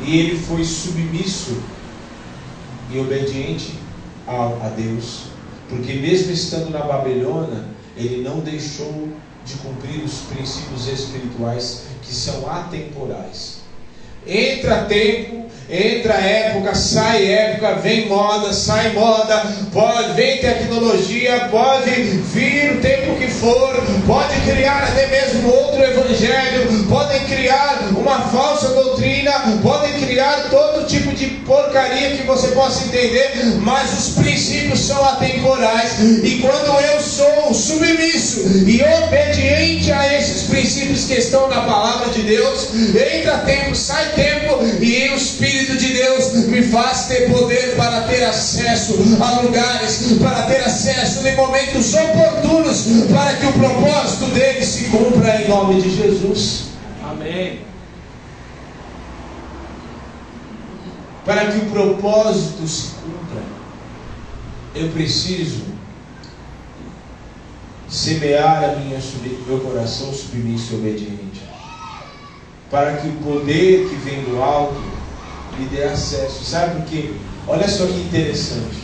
E 0.02 0.18
ele 0.18 0.38
foi 0.38 0.64
submisso 0.64 1.62
e 2.90 2.98
obediente 2.98 3.78
a, 4.26 4.66
a 4.66 4.72
Deus, 4.76 5.26
porque 5.68 5.94
mesmo 5.94 6.32
estando 6.32 6.70
na 6.70 6.80
Babilônia, 6.80 7.64
ele 7.96 8.22
não 8.22 8.40
deixou 8.40 9.08
de 9.44 9.54
cumprir 9.56 10.02
os 10.02 10.20
princípios 10.22 10.88
espirituais 10.88 11.84
que 12.02 12.12
são 12.12 12.50
atemporais. 12.50 13.60
Entra 14.26 14.84
tempo, 14.84 15.46
entra 15.70 16.14
época, 16.14 16.74
sai 16.74 17.32
época, 17.32 17.76
vem 17.76 18.08
moda, 18.08 18.52
sai 18.52 18.92
moda, 18.92 19.46
pode, 19.72 20.14
vem 20.14 20.38
tecnologia, 20.38 21.48
pode 21.50 21.90
vir 21.90 22.72
o 22.72 22.80
tempo 22.80 23.14
que 23.16 23.28
for, 23.28 23.80
pode 24.04 24.34
criar 24.40 24.82
até 24.82 25.06
mesmo 25.06 25.48
outro 25.48 25.80
evangelho, 25.80 26.84
podem 26.88 27.20
criar 27.24 27.88
uma 27.96 28.18
falsa 28.30 28.68
doutrina, 28.70 29.30
podem 29.62 29.92
criar 30.00 30.48
todo 30.50 30.86
tipo 30.86 31.14
de 31.14 31.26
porcaria 31.46 32.16
que 32.16 32.24
você 32.24 32.48
possa 32.48 32.86
entender, 32.86 33.30
mas 33.60 33.92
os 33.92 34.14
princípios 34.14 34.80
são 34.80 35.04
atemporais, 35.04 36.00
e 36.00 36.38
quando 36.40 36.80
eu 36.80 37.00
sou 37.00 37.54
submisso 37.54 38.40
e 38.66 38.82
obediente 39.04 39.92
a 39.92 40.16
esses 40.16 40.42
princípios 40.44 41.04
que 41.04 41.14
estão 41.14 41.48
na 41.48 41.60
palavra 41.60 42.10
de 42.10 42.22
Deus, 42.22 42.70
entra 42.74 43.38
tempo, 43.38 43.74
sai 43.76 44.06
tempo, 44.16 44.58
e 44.80 45.08
o 45.10 45.14
Espírito 45.14 45.59
de 45.66 45.92
Deus 45.92 46.32
me 46.46 46.62
faz 46.62 47.06
ter 47.06 47.30
poder 47.30 47.76
para 47.76 48.02
ter 48.02 48.24
acesso 48.24 48.94
a 49.20 49.40
lugares, 49.40 50.18
para 50.20 50.42
ter 50.42 50.60
acesso 50.60 51.26
em 51.26 51.36
momentos 51.36 51.94
oportunos, 51.94 52.84
para 53.12 53.36
que 53.36 53.46
o 53.46 53.52
propósito 53.52 54.26
dele 54.26 54.64
se 54.64 54.84
cumpra 54.84 55.42
em 55.42 55.48
nome 55.48 55.80
de 55.80 55.96
Jesus. 55.96 56.64
Amém. 57.02 57.60
Para 61.24 61.52
que 61.52 61.58
o 61.58 61.70
propósito 61.70 62.66
se 62.66 62.88
cumpra, 63.02 63.42
eu 64.74 64.88
preciso 64.90 65.64
semear 67.88 68.64
a 68.64 68.76
minha, 68.76 68.98
meu 69.46 69.60
coração 69.60 70.12
submisso 70.12 70.74
e 70.74 70.76
obediente 70.76 71.50
para 72.70 72.96
que 72.98 73.08
o 73.08 73.12
poder 73.14 73.88
que 73.88 73.96
vem 73.96 74.22
do 74.22 74.40
alto 74.40 74.80
lhe 75.58 75.66
dê 75.66 75.84
acesso. 75.84 76.44
Sabe 76.44 76.80
por 76.80 76.84
quê? 76.86 77.12
Olha 77.46 77.68
só 77.68 77.86
que 77.86 77.94
interessante. 77.94 78.78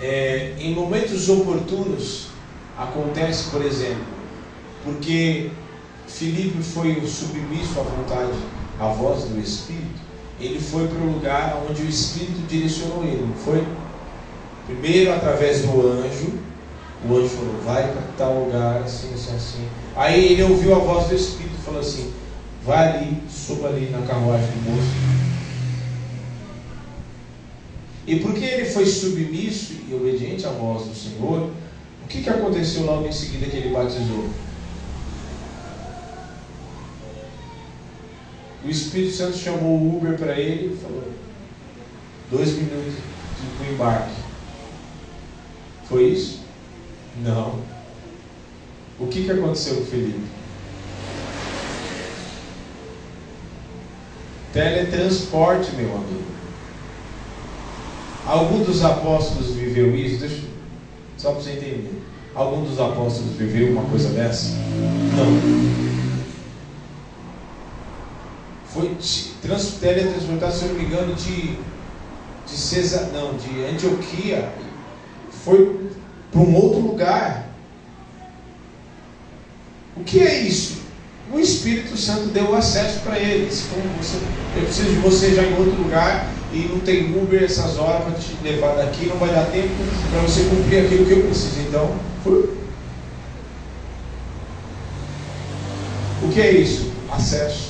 É, 0.00 0.54
em 0.58 0.74
momentos 0.74 1.28
oportunos 1.28 2.28
acontece, 2.76 3.50
por 3.50 3.64
exemplo, 3.64 4.04
porque 4.84 5.50
Filipe 6.06 6.62
foi 6.62 7.04
submisso 7.06 7.80
à 7.80 7.82
vontade, 7.82 8.38
à 8.78 8.88
voz 8.88 9.24
do 9.24 9.40
Espírito, 9.40 10.00
ele 10.40 10.60
foi 10.60 10.86
para 10.86 10.98
o 10.98 11.12
lugar 11.12 11.64
onde 11.68 11.82
o 11.82 11.88
Espírito 11.88 12.46
direcionou 12.48 13.02
ele, 13.02 13.28
foi? 13.44 13.66
Primeiro 14.66 15.12
através 15.12 15.62
do 15.62 15.86
anjo, 15.88 16.38
o 17.08 17.16
anjo 17.16 17.28
falou, 17.28 17.60
vai 17.64 17.82
para 17.90 18.02
tal 18.16 18.44
lugar, 18.44 18.82
assim, 18.82 19.12
assim, 19.14 19.34
assim. 19.34 19.68
Aí 19.96 20.32
ele 20.32 20.44
ouviu 20.44 20.76
a 20.76 20.78
voz 20.78 21.08
do 21.08 21.14
Espírito 21.16 21.56
e 21.58 21.64
falou 21.64 21.80
assim, 21.80 22.12
vai 22.68 22.98
ali, 22.98 23.22
suba 23.30 23.68
ali 23.68 23.88
na 23.88 24.02
carruagem 24.06 24.46
do 24.46 24.70
moço. 24.70 24.90
E 28.06 28.20
porque 28.20 28.44
ele 28.44 28.66
foi 28.66 28.84
submisso 28.84 29.72
e 29.88 29.94
obediente 29.94 30.46
à 30.46 30.50
voz 30.50 30.86
do 30.86 30.94
Senhor, 30.94 31.50
o 32.04 32.06
que, 32.06 32.22
que 32.22 32.28
aconteceu 32.28 32.84
logo 32.84 33.08
em 33.08 33.12
seguida 33.12 33.46
que 33.46 33.56
ele 33.56 33.70
batizou? 33.70 34.28
O 38.62 38.68
Espírito 38.68 39.14
Santo 39.14 39.38
chamou 39.38 39.78
o 39.78 39.96
Uber 39.96 40.18
para 40.18 40.38
ele 40.38 40.74
e 40.74 40.76
falou: 40.76 41.04
dois 42.30 42.52
minutos 42.52 42.94
de 43.62 43.72
embarque. 43.72 44.14
Foi 45.88 46.04
isso? 46.04 46.40
Não. 47.24 47.60
O 49.00 49.06
que, 49.06 49.24
que 49.24 49.30
aconteceu 49.30 49.76
com 49.76 49.86
Felipe? 49.86 50.37
Teletransporte, 54.58 55.70
meu 55.76 55.94
amigo. 55.94 56.24
Algum 58.26 58.64
dos 58.64 58.84
apóstolos 58.84 59.54
viveu 59.54 59.94
isso? 59.94 60.18
Deixa, 60.18 60.42
só 61.16 61.30
para 61.30 61.42
você 61.42 61.52
entender. 61.52 62.02
Algum 62.34 62.64
dos 62.64 62.80
apóstolos 62.80 63.36
viveu 63.36 63.70
uma 63.70 63.84
coisa 63.84 64.08
dessa? 64.08 64.56
Não. 65.16 66.08
Foi 68.66 68.96
trans, 69.40 69.74
teletransportado, 69.80 70.52
se 70.52 70.64
eu 70.64 70.68
não 70.70 70.74
me 70.74 70.86
engano, 70.86 71.14
de, 71.14 71.56
de 72.44 72.56
Cesar, 72.56 73.10
não, 73.12 73.36
de 73.36 73.64
Antioquia. 73.64 74.52
Foi 75.44 75.88
para 76.32 76.40
um 76.40 76.56
outro 76.56 76.80
lugar. 76.80 77.48
O 79.96 80.02
que 80.02 80.18
é 80.18 80.40
isso? 80.40 80.87
O 81.30 81.38
Espírito 81.38 81.96
Santo 81.96 82.28
deu 82.28 82.54
acesso 82.54 83.00
para 83.00 83.18
eles. 83.18 83.66
Como 83.70 83.82
você, 83.96 84.16
eu 84.56 84.62
preciso 84.64 84.88
de 84.90 84.96
você 84.96 85.34
já 85.34 85.42
em 85.42 85.58
outro 85.58 85.82
lugar 85.82 86.28
e 86.52 86.60
não 86.60 86.80
tem 86.80 87.14
Uber 87.16 87.42
essas 87.42 87.78
horas 87.78 88.04
para 88.04 88.12
te 88.14 88.36
levar 88.42 88.76
daqui, 88.76 89.06
não 89.06 89.16
vai 89.16 89.30
dar 89.30 89.44
tempo 89.46 89.68
para 90.10 90.20
você 90.22 90.44
cumprir 90.44 90.86
aquilo 90.86 91.04
que 91.04 91.12
eu 91.12 91.24
preciso. 91.24 91.60
Então, 91.60 91.94
o 96.22 96.28
que 96.32 96.40
é 96.40 96.52
isso? 96.52 96.90
Acesso. 97.10 97.68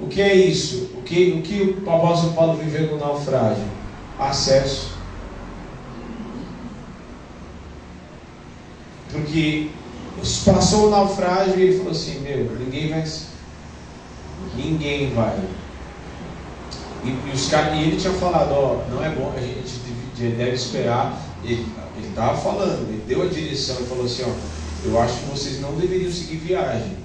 O 0.00 0.08
que 0.08 0.20
é 0.20 0.34
isso? 0.34 0.90
O 0.96 1.02
que 1.02 1.32
o, 1.38 1.42
que 1.42 1.78
o 1.84 1.90
apóstolo 1.90 2.32
Paulo 2.32 2.56
viveu 2.56 2.88
no 2.88 2.98
naufrágio? 2.98 3.64
Acesso. 4.18 4.90
Porque 9.12 9.70
passou 10.44 10.86
o 10.86 10.90
naufrágio 10.90 11.58
e 11.58 11.62
ele 11.62 11.78
falou 11.78 11.92
assim, 11.92 12.20
meu, 12.20 12.56
ninguém 12.58 12.90
vai. 12.90 13.04
Ninguém 14.54 15.14
vai. 15.14 15.38
E, 17.04 17.08
e, 17.08 17.32
os 17.34 17.48
cara, 17.48 17.74
e 17.74 17.82
ele 17.82 17.96
tinha 17.96 18.12
falado, 18.14 18.52
ó, 18.52 18.84
não 18.90 19.04
é 19.04 19.10
bom, 19.10 19.32
a 19.36 19.40
gente 19.40 19.82
deve 20.16 20.54
esperar. 20.54 21.20
Ele 21.44 21.66
estava 22.08 22.38
falando, 22.38 22.88
ele 22.88 23.02
deu 23.06 23.22
a 23.22 23.26
direção 23.26 23.76
e 23.80 23.86
falou 23.86 24.04
assim, 24.04 24.22
ó, 24.24 24.32
eu 24.84 25.00
acho 25.00 25.18
que 25.18 25.30
vocês 25.30 25.60
não 25.60 25.74
deveriam 25.74 26.12
seguir 26.12 26.36
viagem. 26.36 26.96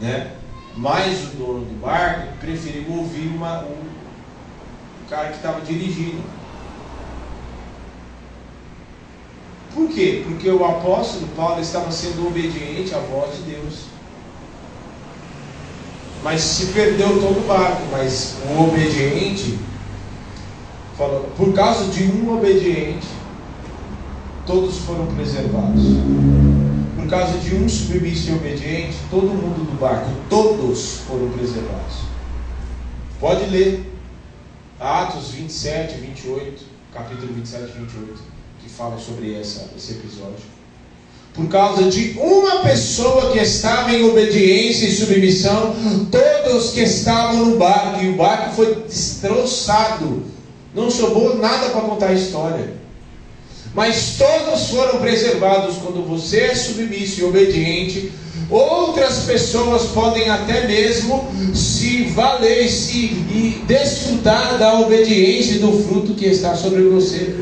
Né? 0.00 0.32
Mas 0.76 1.24
o 1.24 1.36
dono 1.36 1.64
do 1.64 1.80
barco 1.80 2.36
preferiu 2.40 2.92
ouvir 2.92 3.28
uma, 3.28 3.60
um, 3.60 3.72
um 3.72 5.08
cara 5.08 5.28
que 5.28 5.36
estava 5.36 5.60
dirigindo. 5.60 6.22
Por 9.74 9.88
quê? 9.88 10.22
Porque 10.24 10.48
o 10.48 10.64
apóstolo 10.64 11.26
Paulo 11.36 11.60
estava 11.60 11.90
sendo 11.90 12.28
obediente 12.28 12.94
à 12.94 12.98
voz 12.98 13.36
de 13.36 13.42
Deus. 13.52 13.86
Mas 16.22 16.40
se 16.40 16.66
perdeu 16.66 17.20
todo 17.20 17.40
o 17.40 17.46
barco, 17.46 17.82
mas 17.90 18.36
o 18.48 18.62
obediente 18.62 19.58
falou, 20.96 21.28
por 21.36 21.52
causa 21.52 21.90
de 21.90 22.04
um 22.04 22.36
obediente, 22.36 23.06
todos 24.46 24.78
foram 24.78 25.06
preservados. 25.06 25.82
Por 26.96 27.08
causa 27.08 27.36
de 27.38 27.56
um 27.56 27.68
submisso 27.68 28.30
e 28.30 28.34
obediente, 28.34 28.96
todo 29.10 29.26
mundo 29.26 29.70
do 29.70 29.78
barco, 29.78 30.08
todos 30.30 31.00
foram 31.06 31.28
preservados. 31.30 32.04
Pode 33.20 33.44
ler 33.46 33.92
Atos 34.78 35.30
27, 35.30 35.96
28, 35.96 36.62
capítulo 36.92 37.34
27, 37.34 37.72
28 37.78 38.33
que 38.64 38.70
fala 38.70 38.98
sobre 38.98 39.34
essa, 39.34 39.70
esse 39.76 39.92
episódio. 39.92 40.54
Por 41.34 41.48
causa 41.48 41.90
de 41.90 42.16
uma 42.18 42.60
pessoa 42.60 43.32
que 43.32 43.38
estava 43.38 43.92
em 43.92 44.08
obediência 44.08 44.86
e 44.86 44.92
submissão, 44.92 45.74
todos 46.10 46.70
que 46.70 46.80
estavam 46.80 47.44
no 47.44 47.56
barco, 47.56 48.02
e 48.02 48.10
o 48.10 48.16
barco 48.16 48.54
foi 48.54 48.74
destroçado, 48.86 50.22
não 50.74 50.90
sobrou 50.90 51.36
nada 51.36 51.70
para 51.70 51.80
contar 51.82 52.08
a 52.08 52.14
história. 52.14 52.72
Mas 53.74 54.14
todos 54.16 54.68
foram 54.70 55.00
preservados 55.00 55.76
quando 55.78 56.06
você 56.06 56.42
é 56.42 56.54
submisso 56.54 57.20
e 57.20 57.24
obediente. 57.24 58.12
Outras 58.48 59.24
pessoas 59.24 59.86
podem 59.86 60.28
até 60.28 60.68
mesmo 60.68 61.28
se 61.52 62.04
valer 62.04 62.68
se, 62.68 62.96
e 62.96 63.64
desfrutar 63.66 64.56
da 64.58 64.78
obediência 64.78 65.54
e 65.54 65.58
do 65.58 65.72
fruto 65.82 66.14
que 66.14 66.26
está 66.26 66.54
sobre 66.54 66.82
você 66.84 67.34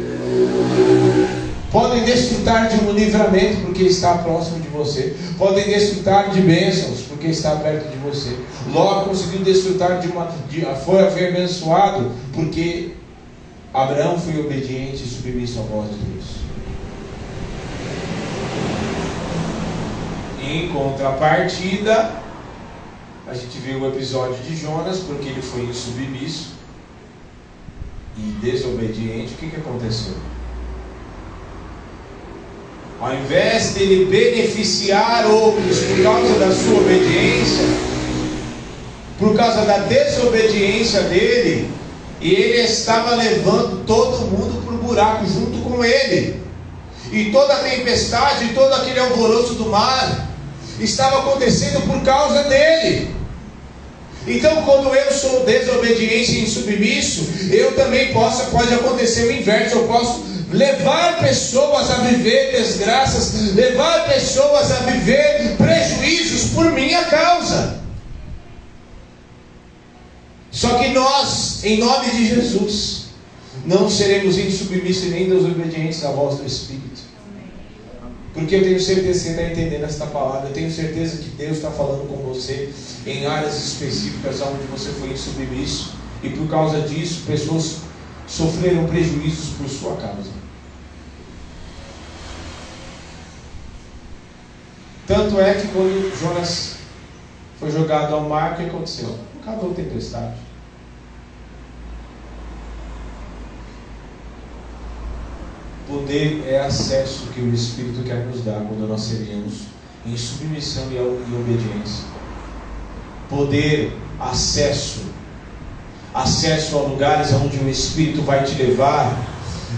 podem 1.73 2.05
desfrutar 2.05 2.69
de 2.69 2.85
um 2.85 2.93
livramento 2.93 3.63
porque 3.63 3.85
está 3.85 4.19
próximo 4.19 4.61
de 4.61 4.69
você, 4.69 5.17
podem 5.39 5.65
desfrutar 5.65 6.31
de 6.31 6.43
bênçãos 6.43 7.01
porque 7.09 7.29
está 7.29 7.57
perto 7.57 7.91
de 7.91 7.97
você. 7.97 8.37
Ló 8.71 9.05
conseguiu 9.05 9.41
desfrutar 9.41 9.99
de 9.99 10.09
uma, 10.09 10.31
de, 10.51 10.61
foi 10.85 11.01
abençoado 11.01 12.13
porque 12.35 12.93
Abraão 13.73 14.19
foi 14.19 14.39
obediente 14.39 15.03
e 15.03 15.09
submisso 15.09 15.61
à 15.61 15.63
voz 15.63 15.89
de 15.91 15.97
Deus. 15.97 16.43
Em 20.45 20.69
contrapartida, 20.69 22.13
a 23.27 23.33
gente 23.33 23.57
viu 23.59 23.81
o 23.81 23.89
episódio 23.89 24.37
de 24.43 24.55
Jonas, 24.55 24.99
porque 24.99 25.29
ele 25.29 25.41
foi 25.41 25.63
insubmisso 25.63 26.51
e 28.19 28.21
desobediente. 28.43 29.33
O 29.33 29.37
que, 29.39 29.49
que 29.49 29.57
aconteceu? 29.57 30.15
Ao 33.03 33.13
invés 33.17 33.71
dele 33.71 34.05
beneficiar 34.05 35.27
outros 35.27 35.81
por 35.81 36.05
causa 36.05 36.39
da 36.39 36.55
sua 36.55 36.79
obediência, 36.79 37.65
por 39.19 39.35
causa 39.35 39.63
da 39.63 39.79
desobediência 39.79 41.01
dele, 41.03 41.69
ele 42.21 42.61
estava 42.61 43.17
levando 43.17 43.85
todo 43.87 44.27
mundo 44.27 44.65
para 44.65 44.75
o 44.75 44.79
buraco 44.79 45.27
junto 45.27 45.69
com 45.69 45.85
ele. 45.85 46.41
E 47.11 47.33
toda 47.33 47.55
a 47.55 47.65
tempestade, 47.65 48.55
todo 48.55 48.73
aquele 48.73 49.01
alvoroço 49.01 49.55
do 49.55 49.67
mar, 49.67 50.29
estava 50.79 51.29
acontecendo 51.29 51.85
por 51.85 52.05
causa 52.05 52.45
dele. 52.45 53.17
Então, 54.29 54.63
quando 54.63 54.95
eu 54.95 55.13
sou 55.13 55.45
desobediente 55.45 56.37
e 56.37 56.45
insubmisso, 56.45 57.29
eu 57.51 57.75
também 57.75 58.13
posso, 58.13 58.45
pode 58.53 58.73
acontecer 58.73 59.25
o 59.25 59.33
inverso, 59.33 59.79
eu 59.79 59.89
posso 59.89 60.32
levar 60.53 61.19
pessoas 61.21 61.91
a 61.91 61.95
viver 61.99 62.53
desgraças, 62.53 63.55
levar 63.55 64.07
pessoas 64.07 64.71
a 64.71 64.77
viver 64.81 65.57
prejuízos 65.57 66.51
por 66.51 66.71
minha 66.73 67.05
causa. 67.05 67.81
Só 70.51 70.79
que 70.79 70.89
nós, 70.91 71.65
em 71.65 71.79
nome 71.79 72.11
de 72.11 72.29
Jesus, 72.29 73.07
não 73.65 73.89
seremos 73.89 74.37
insubmissos 74.37 75.11
nem 75.11 75.29
desobedientes 75.29 76.05
à 76.05 76.11
voz 76.11 76.39
do 76.39 76.47
Espírito. 76.47 77.01
Porque 78.35 78.57
eu 78.57 78.63
tenho 78.63 78.81
certeza 78.81 79.19
que 79.19 79.25
você 79.25 79.31
está 79.31 79.43
entendendo 79.43 79.85
esta 79.85 80.07
palavra. 80.07 80.49
Eu 80.49 80.55
tenho 80.55 80.71
certeza 80.71 81.19
que 81.19 81.31
Deus 81.31 81.59
está 81.59 81.71
falando 81.71 82.09
com 82.09 82.17
você 82.17 82.71
em 83.07 83.27
áreas 83.27 83.57
específicas 83.57 84.41
onde 84.41 84.65
você 84.71 84.91
foi 84.91 85.11
insubmisso. 85.11 85.93
E 86.23 86.31
por 86.31 86.49
causa 86.49 86.81
disso, 86.83 87.23
pessoas 87.27 87.79
sofreram 88.27 88.87
prejuízos 88.87 89.51
por 89.59 89.69
sua 89.69 89.97
causa. 89.97 90.42
Tanto 95.13 95.39
é 95.39 95.53
que 95.53 95.69
quando 95.69 96.19
Jonas 96.19 96.77
foi 97.61 97.71
jogado 97.71 98.15
ao 98.15 98.23
mar, 98.23 98.53
o 98.53 98.57
que 98.57 98.63
aconteceu? 98.63 99.15
Acabou 99.43 99.73
a 99.73 99.75
tempestade. 99.75 100.37
Poder 105.87 106.45
é 106.49 106.61
acesso 106.61 107.27
que 107.27 107.43
o 107.43 107.53
Espírito 107.53 108.03
quer 108.05 108.25
nos 108.25 108.41
dar 108.43 108.63
quando 108.67 108.89
nós 108.89 109.03
seremos 109.03 109.65
em 110.07 110.17
submissão 110.17 110.85
e 110.91 110.97
obediência. 110.99 112.07
Poder, 113.29 113.95
acesso, 114.19 115.03
acesso 116.15 116.79
a 116.79 116.83
lugares 116.85 117.35
onde 117.35 117.59
o 117.59 117.69
Espírito 117.69 118.23
vai 118.23 118.45
te 118.45 118.55
levar, 118.55 119.15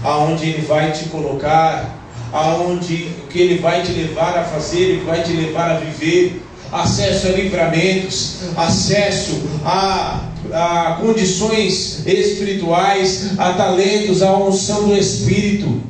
aonde 0.01 0.49
ele 0.49 0.65
vai 0.65 0.93
te 0.93 1.09
colocar, 1.09 1.93
aonde 2.31 3.24
que 3.35 3.41
ele 3.41 3.57
vai 3.57 3.83
te 3.83 3.91
levar 3.91 4.37
a 4.37 4.45
fazer, 4.45 4.79
ele 4.79 5.03
vai 5.03 5.21
te 5.21 5.33
levar 5.33 5.71
a 5.71 5.79
viver, 5.79 6.41
acesso 6.71 7.27
a 7.27 7.31
livramentos, 7.31 8.37
acesso 8.55 9.41
a, 9.65 10.29
a 10.53 10.97
condições 11.01 12.07
espirituais, 12.07 13.37
a 13.37 13.51
talentos, 13.51 14.21
a 14.21 14.37
unção 14.37 14.87
do 14.87 14.95
Espírito, 14.95 15.83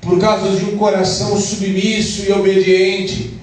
por 0.00 0.18
causa 0.18 0.56
de 0.56 0.64
um 0.64 0.78
coração 0.78 1.38
submisso 1.38 2.22
e 2.26 2.32
obediente. 2.32 3.34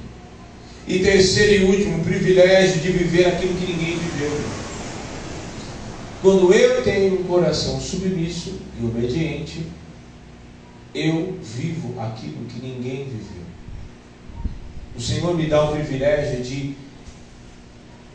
E 0.88 0.98
terceiro 0.98 1.54
e 1.54 1.66
último, 1.66 2.00
o 2.00 2.04
privilégio 2.04 2.82
de 2.82 2.92
viver 2.92 3.28
aquilo 3.28 3.54
que 3.54 3.72
ninguém 3.72 3.96
viveu. 3.96 4.40
Quando 6.24 6.52
eu 6.52 6.84
tenho 6.84 7.14
um 7.14 7.24
coração 7.26 7.80
submisso 7.80 8.54
e 8.82 8.84
obediente, 8.84 9.68
eu 10.94 11.38
vivo 11.42 12.00
aquilo 12.00 12.46
que 12.46 12.62
ninguém 12.62 13.06
viveu. 13.06 13.44
O 14.96 15.02
Senhor 15.02 15.36
me 15.36 15.48
dá 15.48 15.64
o 15.64 15.74
privilégio 15.74 16.42
de 16.44 16.76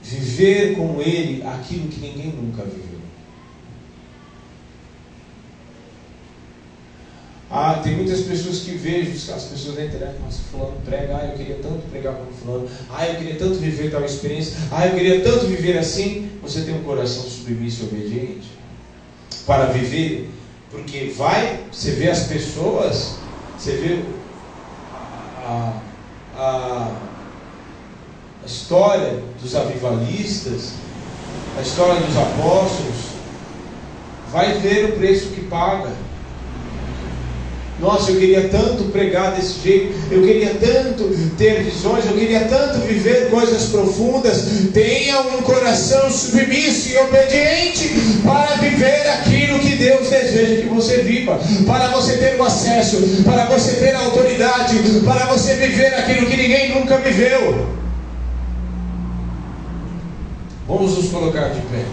viver 0.03 0.77
com 0.77 1.01
Ele 1.01 1.43
aquilo 1.43 1.89
que 1.89 2.01
ninguém 2.01 2.33
nunca 2.33 2.62
viveu. 2.64 2.95
Ah, 7.51 7.81
tem 7.83 7.95
muitas 7.95 8.22
pessoas 8.22 8.61
que 8.61 8.72
vejo, 8.72 9.12
as 9.33 9.45
pessoas 9.45 9.77
na 9.77 9.85
internet, 9.85 10.16
mas 10.25 10.41
fulano 10.51 10.77
prega, 10.85 11.16
ah, 11.16 11.27
eu 11.27 11.37
queria 11.37 11.57
tanto 11.62 11.89
pregar 11.89 12.14
como 12.14 12.33
fulano, 12.33 12.68
ah, 12.91 13.07
eu 13.07 13.14
queria 13.14 13.37
tanto 13.37 13.55
viver 13.61 13.93
tal 13.93 14.05
experiência, 14.05 14.57
ah, 14.72 14.87
eu 14.89 14.95
queria 14.95 15.20
tanto 15.20 15.47
viver 15.47 15.79
assim. 15.79 16.31
Você 16.43 16.62
tem 16.62 16.75
um 16.75 16.83
coração 16.83 17.22
submisso 17.22 17.85
e 17.85 17.87
obediente 17.87 18.49
para 19.47 19.66
viver 19.66 20.29
Porque 20.75 21.14
vai, 21.16 21.61
você 21.70 21.93
vê 21.93 22.11
as 22.11 22.25
pessoas, 22.25 23.18
você 23.57 23.77
vê 23.77 24.03
a, 25.47 25.72
a, 26.37 26.97
a 28.43 28.47
história 28.47 29.22
dos 29.41 29.55
avivalistas, 29.55 30.72
a 31.57 31.62
história 31.62 32.01
dos 32.01 32.16
apóstolos, 32.16 32.97
vai 34.33 34.55
ver 34.55 34.87
o 34.87 34.93
preço 34.97 35.29
que 35.29 35.43
paga. 35.43 35.93
Nossa, 37.85 38.12
eu 38.12 38.18
queria 38.18 38.49
tanto 38.49 38.85
pregar 38.85 39.32
desse 39.32 39.61
jeito, 39.61 39.93
eu 40.11 40.22
queria 40.22 40.55
tanto 40.55 41.05
ter 41.37 41.64
visões, 41.64 42.07
eu 42.07 42.14
queria 42.14 42.41
tanto 42.47 42.78
viver 42.78 43.28
coisas 43.28 43.64
profundas. 43.64 44.43
Tenha 44.72 45.20
um 45.20 45.43
coração 45.43 46.11
submisso 46.11 46.89
e 46.89 46.97
obediente 46.97 47.91
para 48.24 48.57
viver 48.57 49.07
aquilo 49.11 49.59
que 49.59 49.76
Deus 49.76 50.09
deseja 50.09 50.62
que 50.62 50.68
você 50.68 51.03
viva, 51.03 51.39
para 51.66 51.89
você 51.89 52.16
ter 52.16 52.41
o 52.41 52.43
acesso, 52.43 53.22
para 53.22 53.45
você 53.45 53.72
ter 53.72 53.95
a 53.95 54.01
autoridade, 54.01 54.78
para 55.05 55.26
você 55.26 55.55
viver 55.57 55.95
aquilo 55.95 56.26
que 56.26 56.39
ninguém 56.39 56.74
nunca 56.74 56.97
viveu. 56.97 57.68
Vamos 60.66 60.97
nos 60.97 61.11
colocar 61.11 61.49
de 61.49 61.61
pé. 61.61 61.85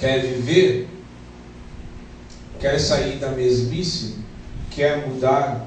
quer 0.00 0.22
viver, 0.22 0.88
quer 2.58 2.80
sair 2.80 3.18
da 3.18 3.30
mesmice, 3.30 4.16
quer 4.70 5.06
mudar 5.20 5.66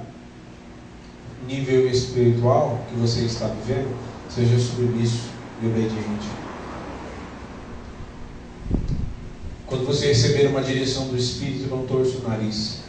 nível 1.47 1.87
espiritual 1.87 2.79
que 2.89 2.95
você 2.95 3.21
está 3.21 3.45
vivendo, 3.47 3.95
seja 4.27 4.57
submisso 4.57 5.29
e 5.61 5.67
obediente. 5.67 6.27
Quando 9.67 9.85
você 9.85 10.07
receber 10.07 10.47
uma 10.47 10.61
direção 10.61 11.07
do 11.07 11.17
Espírito, 11.17 11.69
não 11.69 11.85
torça 11.85 12.17
o 12.17 12.27
nariz. 12.27 12.79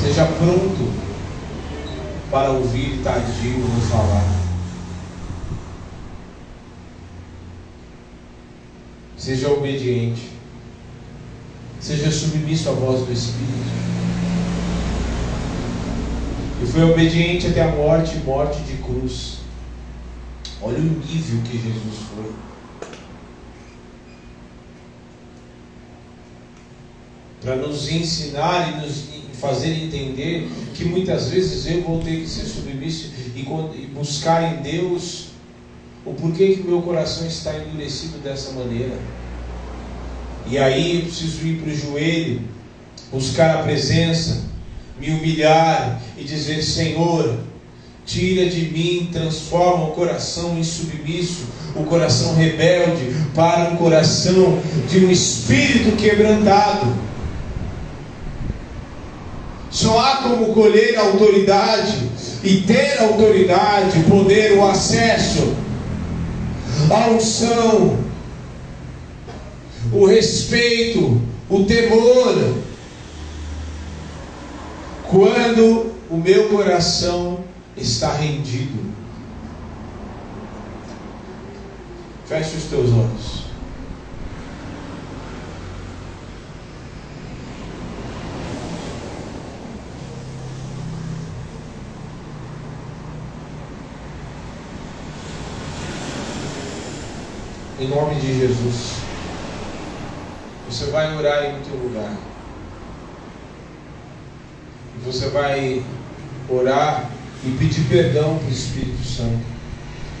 Seja 0.00 0.24
pronto 0.26 0.92
para 2.30 2.50
ouvir 2.50 3.00
e 3.00 3.02
tardio 3.02 3.58
no 3.58 3.80
falar. 3.80 4.44
Seja 9.16 9.50
obediente. 9.50 10.33
Seja 11.84 12.10
submisso 12.10 12.70
à 12.70 12.72
voz 12.72 13.04
do 13.04 13.12
Espírito. 13.12 13.52
E 16.62 16.66
foi 16.66 16.82
obediente 16.82 17.48
até 17.48 17.60
a 17.60 17.76
morte 17.76 18.16
morte 18.24 18.58
de 18.62 18.78
cruz. 18.78 19.40
Olha 20.62 20.78
o 20.78 20.82
nível 20.82 21.42
que 21.42 21.58
Jesus 21.58 21.96
foi. 22.14 22.32
Para 27.42 27.56
nos 27.56 27.86
ensinar 27.90 28.72
e 28.72 28.80
nos 28.80 29.04
fazer 29.38 29.74
entender 29.74 30.50
que 30.72 30.86
muitas 30.86 31.28
vezes 31.28 31.66
eu 31.66 31.82
vou 31.82 32.00
ter 32.00 32.22
que 32.22 32.26
ser 32.26 32.46
submisso 32.46 33.12
e 33.36 33.86
buscar 33.94 34.54
em 34.54 34.62
Deus 34.62 35.26
o 36.06 36.14
porquê 36.14 36.54
que 36.54 36.62
meu 36.62 36.80
coração 36.80 37.26
está 37.26 37.54
endurecido 37.58 38.16
dessa 38.22 38.52
maneira. 38.52 38.98
E 40.46 40.58
aí 40.58 40.96
eu 40.96 41.02
preciso 41.02 41.46
ir 41.46 41.56
para 41.56 41.72
o 41.72 41.76
joelho, 41.76 42.42
buscar 43.10 43.56
a 43.56 43.62
presença, 43.62 44.42
me 45.00 45.10
humilhar 45.10 46.00
e 46.18 46.24
dizer: 46.24 46.62
Senhor, 46.62 47.38
tira 48.04 48.48
de 48.48 48.66
mim, 48.66 49.08
transforma 49.12 49.84
o 49.84 49.92
coração 49.92 50.58
em 50.58 50.62
submisso, 50.62 51.46
o 51.74 51.84
coração 51.84 52.34
rebelde, 52.34 53.14
para 53.34 53.70
um 53.70 53.76
coração 53.76 54.58
de 54.90 55.04
um 55.04 55.10
espírito 55.10 55.96
quebrantado. 55.96 56.92
Só 59.70 59.98
há 59.98 60.16
como 60.18 60.54
colher 60.54 60.96
autoridade 60.96 61.98
e 62.44 62.58
ter 62.58 63.00
autoridade, 63.00 64.04
poder, 64.04 64.56
o 64.58 64.64
acesso 64.64 65.64
a 66.90 67.10
unção, 67.10 67.98
o 69.92 70.06
respeito, 70.06 71.20
o 71.48 71.64
temor. 71.64 72.54
Quando 75.08 75.94
o 76.10 76.16
meu 76.16 76.48
coração 76.48 77.44
está 77.76 78.12
rendido. 78.12 78.92
Feche 82.26 82.56
os 82.56 82.64
teus 82.64 82.90
olhos. 82.90 83.44
Em 97.80 97.88
nome 97.88 98.14
de 98.20 98.38
Jesus. 98.38 99.03
Você 100.74 100.86
vai 100.86 101.16
orar 101.16 101.52
no 101.52 101.64
teu 101.64 101.76
lugar. 101.76 102.16
Você 105.06 105.28
vai 105.28 105.80
orar 106.48 107.12
e 107.46 107.50
pedir 107.52 107.84
perdão 107.84 108.38
para 108.38 108.48
o 108.48 108.52
Espírito 108.52 109.04
Santo. 109.04 109.38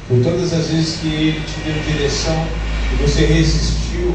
Por 0.06 0.22
todas 0.22 0.52
as 0.52 0.68
vezes 0.68 1.00
que 1.00 1.08
ele 1.08 1.40
te 1.40 1.58
deu 1.64 1.96
direção 1.96 2.46
e 2.92 3.02
você 3.02 3.26
resistiu. 3.26 4.14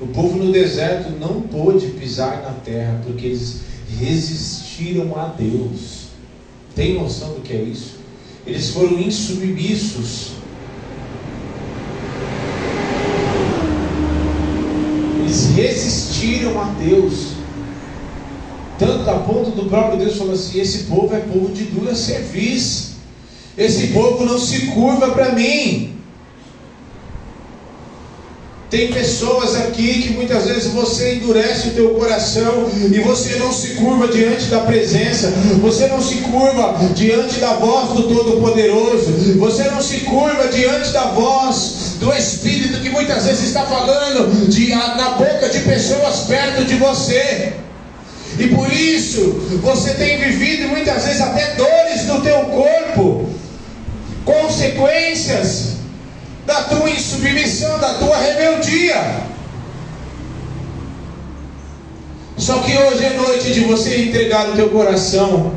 O 0.00 0.06
povo 0.06 0.42
no 0.42 0.50
deserto 0.50 1.10
não 1.10 1.42
pôde 1.42 1.88
pisar 1.88 2.40
na 2.40 2.52
terra 2.64 2.98
porque 3.04 3.26
eles 3.26 3.60
resistiram 4.00 5.20
a 5.20 5.26
Deus. 5.26 6.06
Tem 6.74 6.98
noção 6.98 7.34
do 7.34 7.42
que 7.42 7.52
é 7.52 7.60
isso? 7.60 7.98
Eles 8.46 8.70
foram 8.70 8.98
insubmissos. 8.98 10.32
Eles 15.24 15.43
resistiram 15.54 16.60
a 16.60 16.64
Deus. 16.78 17.34
Tanto 18.78 19.08
a 19.08 19.18
ponto 19.20 19.50
do 19.50 19.66
próprio 19.68 19.98
Deus 19.98 20.16
falou 20.16 20.34
assim: 20.34 20.60
esse 20.60 20.84
povo 20.84 21.14
é 21.14 21.20
povo 21.20 21.54
de 21.54 21.64
dura 21.64 21.94
serviço. 21.94 22.94
Esse 23.56 23.88
povo 23.88 24.24
não 24.24 24.38
se 24.38 24.66
curva 24.66 25.12
para 25.12 25.32
mim. 25.32 25.93
Tem 28.70 28.90
pessoas 28.92 29.54
aqui 29.56 30.02
que 30.02 30.12
muitas 30.14 30.46
vezes 30.46 30.72
você 30.72 31.14
endurece 31.14 31.68
o 31.68 31.70
teu 31.72 31.90
coração 31.90 32.68
e 32.90 32.98
você 33.00 33.36
não 33.36 33.52
se 33.52 33.74
curva 33.74 34.08
diante 34.08 34.46
da 34.46 34.60
presença, 34.60 35.32
você 35.60 35.86
não 35.86 36.00
se 36.00 36.16
curva 36.16 36.74
diante 36.94 37.38
da 37.38 37.54
voz 37.54 37.90
do 37.90 38.02
Todo-Poderoso, 38.04 39.36
você 39.38 39.64
não 39.64 39.80
se 39.80 40.00
curva 40.00 40.48
diante 40.48 40.90
da 40.90 41.04
voz 41.08 41.96
do 42.00 42.12
Espírito 42.12 42.80
que 42.80 42.90
muitas 42.90 43.26
vezes 43.26 43.44
está 43.44 43.62
falando 43.62 44.48
de, 44.48 44.70
na 44.70 45.10
boca 45.10 45.48
de 45.48 45.60
pessoas 45.60 46.20
perto 46.26 46.64
de 46.64 46.74
você. 46.76 47.52
E 48.38 48.48
por 48.48 48.72
isso 48.72 49.20
você 49.62 49.94
tem 49.94 50.18
vivido 50.18 50.68
muitas 50.68 51.04
vezes 51.04 51.20
até 51.20 51.54
dores 51.54 52.06
no 52.06 52.20
teu 52.22 52.40
corpo, 52.46 53.28
consequências 54.24 55.83
da 56.46 56.62
tua 56.64 56.90
insubmissão, 56.90 57.78
da 57.78 57.94
tua 57.94 58.16
rebeldia. 58.16 59.24
Só 62.36 62.58
que 62.58 62.76
hoje 62.76 63.04
é 63.04 63.10
noite 63.16 63.52
de 63.52 63.60
você 63.60 64.02
entregar 64.02 64.50
o 64.50 64.52
teu 64.52 64.68
coração 64.68 65.52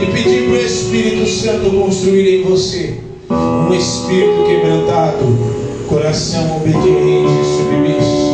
e 0.00 0.06
pedir 0.06 0.48
para 0.48 0.54
o 0.54 0.60
Espírito 0.60 1.28
Santo 1.28 1.70
construir 1.70 2.40
em 2.40 2.42
você 2.44 3.00
um 3.30 3.74
espírito 3.74 4.44
quebrantado, 4.46 5.86
coração 5.88 6.56
obediente 6.56 7.30
e 7.30 7.44
submisso. 7.56 8.30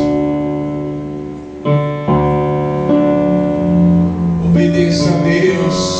Obedeça 4.46 5.08
a 5.10 5.22
Deus. 5.22 5.95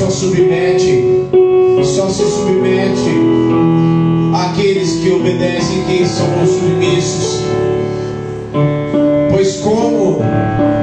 Só 0.00 0.08
submete, 0.08 1.04
só 1.84 2.08
se 2.08 2.24
submete 2.24 3.10
que 5.02 5.10
obedecem, 5.12 5.82
quem 5.86 6.06
são 6.06 6.26
os 6.42 6.50
submissos. 6.50 7.42
Pois 9.30 9.56
como 9.56 10.20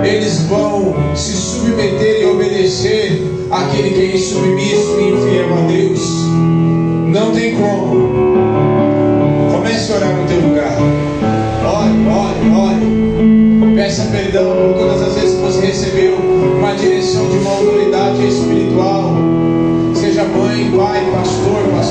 eles 0.04 0.42
vão 0.44 0.96
se 1.16 1.34
submeter 1.34 2.22
e 2.22 2.26
obedecer 2.26 3.24
àquele 3.50 3.90
que 3.90 4.02
é 4.02 4.16
insubmisso 4.16 5.00
e 5.00 5.10
infiel 5.10 5.54
a 5.54 5.62
Deus? 5.68 6.02
Não 7.08 7.32
tem 7.32 7.56
como. 7.56 8.10
Comece 9.52 9.94
a 9.94 9.96
orar 9.96 10.16
no 10.16 10.28
teu 10.28 10.42
lugar. 10.42 10.78
Ore, 11.66 11.96
ore, 12.08 12.50
ore. 12.56 13.76
Peça 13.76 14.10
perdão 14.12 14.52
por 14.52 14.80
todas 14.80 15.02
as 15.02 15.14
vezes 15.16 15.36
que 15.36 15.42
você 15.42 15.66
recebeu 15.66 16.16
uma 16.60 16.76
direção 16.76 17.28
de 17.30 17.38
uma 17.38 17.52
autoridade 17.52 18.28
espiritual. 18.28 19.07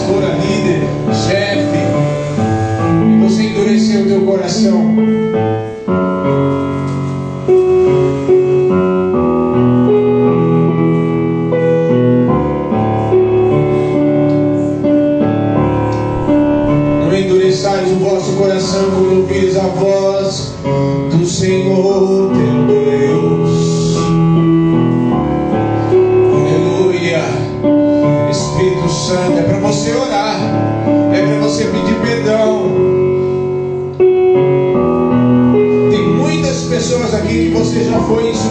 Pastora, 0.07 0.29
líder, 0.37 0.83
chefe. 1.13 1.79
E 3.05 3.21
você 3.21 3.43
endureceu 3.43 4.03
o 4.03 4.07
teu 4.07 4.21
coração. 4.23 5.16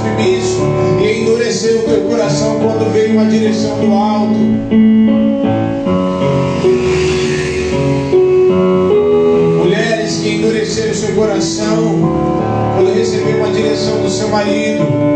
Foi 0.06 0.36
insubmisso 0.36 0.62
e 1.01 1.22
endureceu 1.22 1.80
o 1.80 1.84
teu 1.84 2.01
coração 2.01 2.60
quando 2.60 2.91
veio 2.91 3.14
uma 3.14 3.26
direção 3.26 3.80
do 3.80 3.91
alto. 3.91 4.39
Mulheres 9.58 10.18
que 10.18 10.36
endureceram 10.36 10.91
o 10.91 10.95
seu 10.95 11.16
coração 11.16 11.78
quando 12.76 12.93
receberam 12.93 13.39
uma 13.39 13.51
direção 13.51 14.01
do 14.01 14.10
seu 14.10 14.28
marido. 14.30 15.14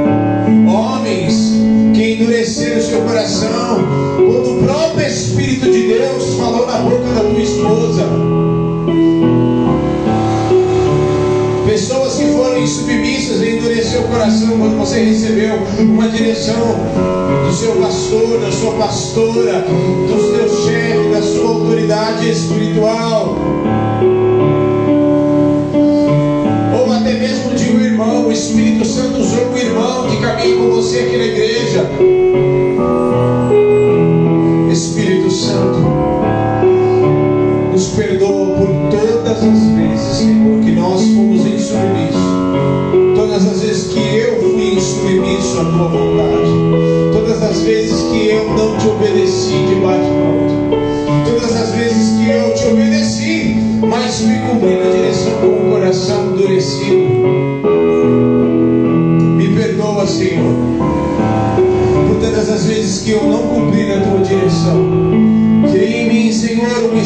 Você 14.90 15.04
recebeu 15.04 15.56
uma 15.82 16.10
direção 16.10 16.76
do 17.46 17.54
seu 17.54 17.74
pastor, 17.74 18.40
da 18.40 18.52
sua 18.52 18.72
pastora, 18.72 19.64
dos 20.08 20.36
teus 20.36 20.66
chefes, 20.66 21.12
da 21.12 21.22
sua 21.22 21.48
autoridade 21.48 22.28
espiritual. 22.28 23.38
Ou 26.76 26.92
até 26.92 27.14
mesmo 27.14 27.54
de 27.54 27.70
um 27.70 27.80
irmão, 27.80 28.28
o 28.30 28.32
Espírito 28.32 28.84
Santo 28.84 29.20
usou 29.20 29.52
um 29.52 29.58
irmão 29.58 30.08
que 30.10 30.18
caminha 30.18 30.58
com 30.58 30.72
você 30.72 31.02
aqui 31.02 31.18
na 31.18 31.26
igreja. 31.26 31.88
Espírito 34.72 35.30
Santo, 35.30 35.84
nos 37.72 37.90
perdoa 37.90 38.58
por 38.58 38.68
todas 38.90 39.44
as 39.44 39.44
vezes, 39.44 40.18
Senhor, 40.18 40.64
que 40.64 40.72
nós 40.72 41.09
à 45.60 45.66
tua 45.66 45.88
vontade. 45.90 47.12
Todas 47.12 47.44
as 47.44 47.62
vezes 47.62 48.02
que 48.04 48.30
eu 48.30 48.50
não 48.52 48.78
te 48.78 48.88
obedeci 48.88 49.66
de 49.68 49.76
bate-pronto. 49.76 50.54
Todas 51.26 51.56
as 51.56 51.76
vezes 51.76 52.18
que 52.18 52.30
eu 52.30 52.54
te 52.54 52.66
obedeci, 52.68 53.56
mas 53.82 54.22
fui 54.22 54.36
cumprindo 54.40 54.88
a 54.88 54.92
direção 54.92 55.34
com 55.42 55.48
o 55.48 55.72
coração 55.72 56.32
endurecido. 56.32 57.10
Me 59.36 59.48
perdoa, 59.50 60.08
Senhor, 60.08 60.54
por 62.08 62.16
todas 62.22 62.50
as 62.50 62.66
vezes 62.66 63.02
que 63.04 63.12
eu 63.12 63.24
não 63.24 63.44
cumpri 63.48 63.86
na 63.88 64.02
tua 64.02 64.20
direção. 64.20 64.90
Cria 65.72 66.04
em 66.04 66.10
mim, 66.10 66.32
Senhor, 66.32 66.94
um 66.94 67.00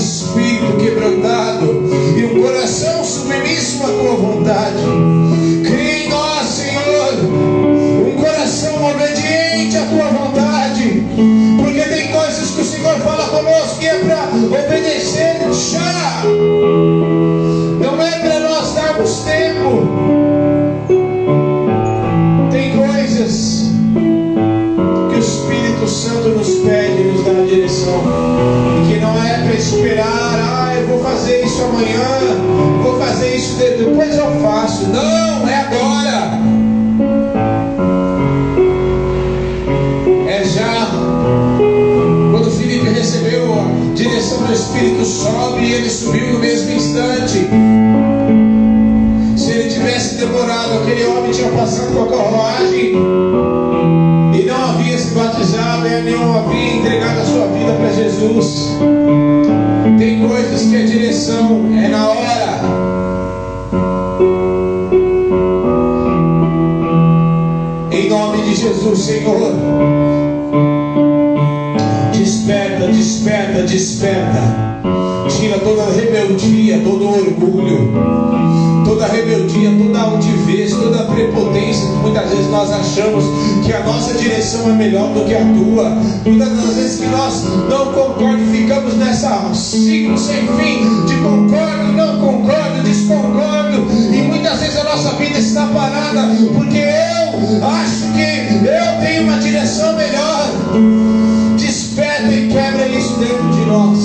nós. 103.74 104.00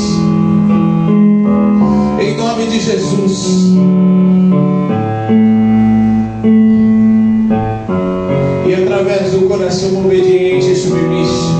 Em 2.19 2.37
nome 2.37 2.66
de 2.66 2.81
Jesus. 2.81 3.75
E 8.66 8.75
através 8.75 9.33
do 9.33 9.47
coração 9.47 10.05
obediente 10.05 10.73
e 10.73 10.77
submisso, 10.77 11.53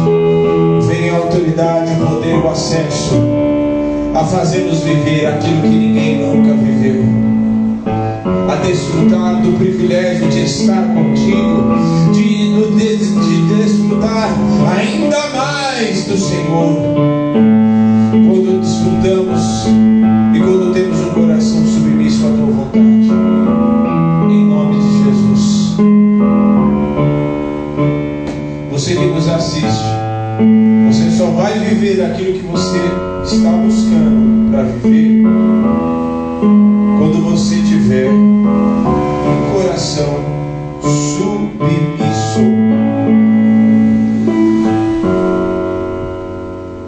vem 0.89 1.11
a 1.11 1.17
autoridade, 1.19 1.93
o 1.93 2.07
poder 2.07 2.35
e 2.35 2.39
o 2.39 2.49
acesso 2.49 3.15
a 4.15 4.25
fazer-nos 4.25 4.81
viver 4.81 5.27
aquilo 5.27 5.61
que 5.61 5.69
ninguém 5.69 6.19
nunca 6.19 6.55
viveu. 6.55 7.05
A 8.51 8.57
desfrutar 8.67 9.43
do 9.43 9.53
privilégio 9.59 10.29
de 10.29 10.45
estar 10.45 10.83
contigo, 10.95 11.75
de, 12.15 12.49
de, 12.75 12.97
de 12.97 13.55
desfrutar 13.55 14.31
ainda 14.75 15.19
mais 15.37 16.05
do 16.07 16.17
Senhor. 16.17 17.18
daquilo 31.97 32.29
aquilo 32.29 32.39
que 32.39 32.47
você 32.47 32.79
está 33.25 33.51
buscando 33.51 34.51
para 34.51 34.63
viver 34.65 35.23
quando 36.99 37.23
você 37.23 37.57
tiver 37.63 38.09
um 38.11 38.45
coração 39.55 40.21
submisso. 40.83 42.41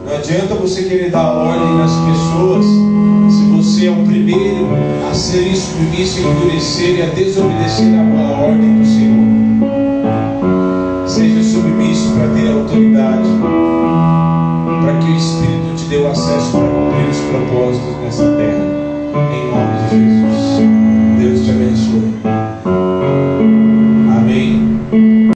Não 0.04 0.16
adianta 0.16 0.54
você 0.56 0.82
querer 0.82 1.10
dar 1.10 1.32
ordem 1.32 1.76
nas 1.78 1.92
pessoas 1.92 2.66
se 3.32 3.44
você 3.56 3.86
é 3.86 3.90
o 3.90 4.04
primeiro 4.04 4.68
a 5.10 5.14
ser 5.14 5.48
insubmisso, 5.48 6.20
endurecer 6.20 6.98
e 6.98 7.02
a 7.02 7.06
desobedecer 7.06 7.86
à 7.98 8.40
ordem 8.42 8.78
do 8.78 8.86
Senhor. 8.86 9.39
Acesso 16.30 16.52
cumprir 16.52 17.08
os 17.08 17.18
propósitos 17.22 17.96
nessa 17.96 18.36
terra. 18.36 18.59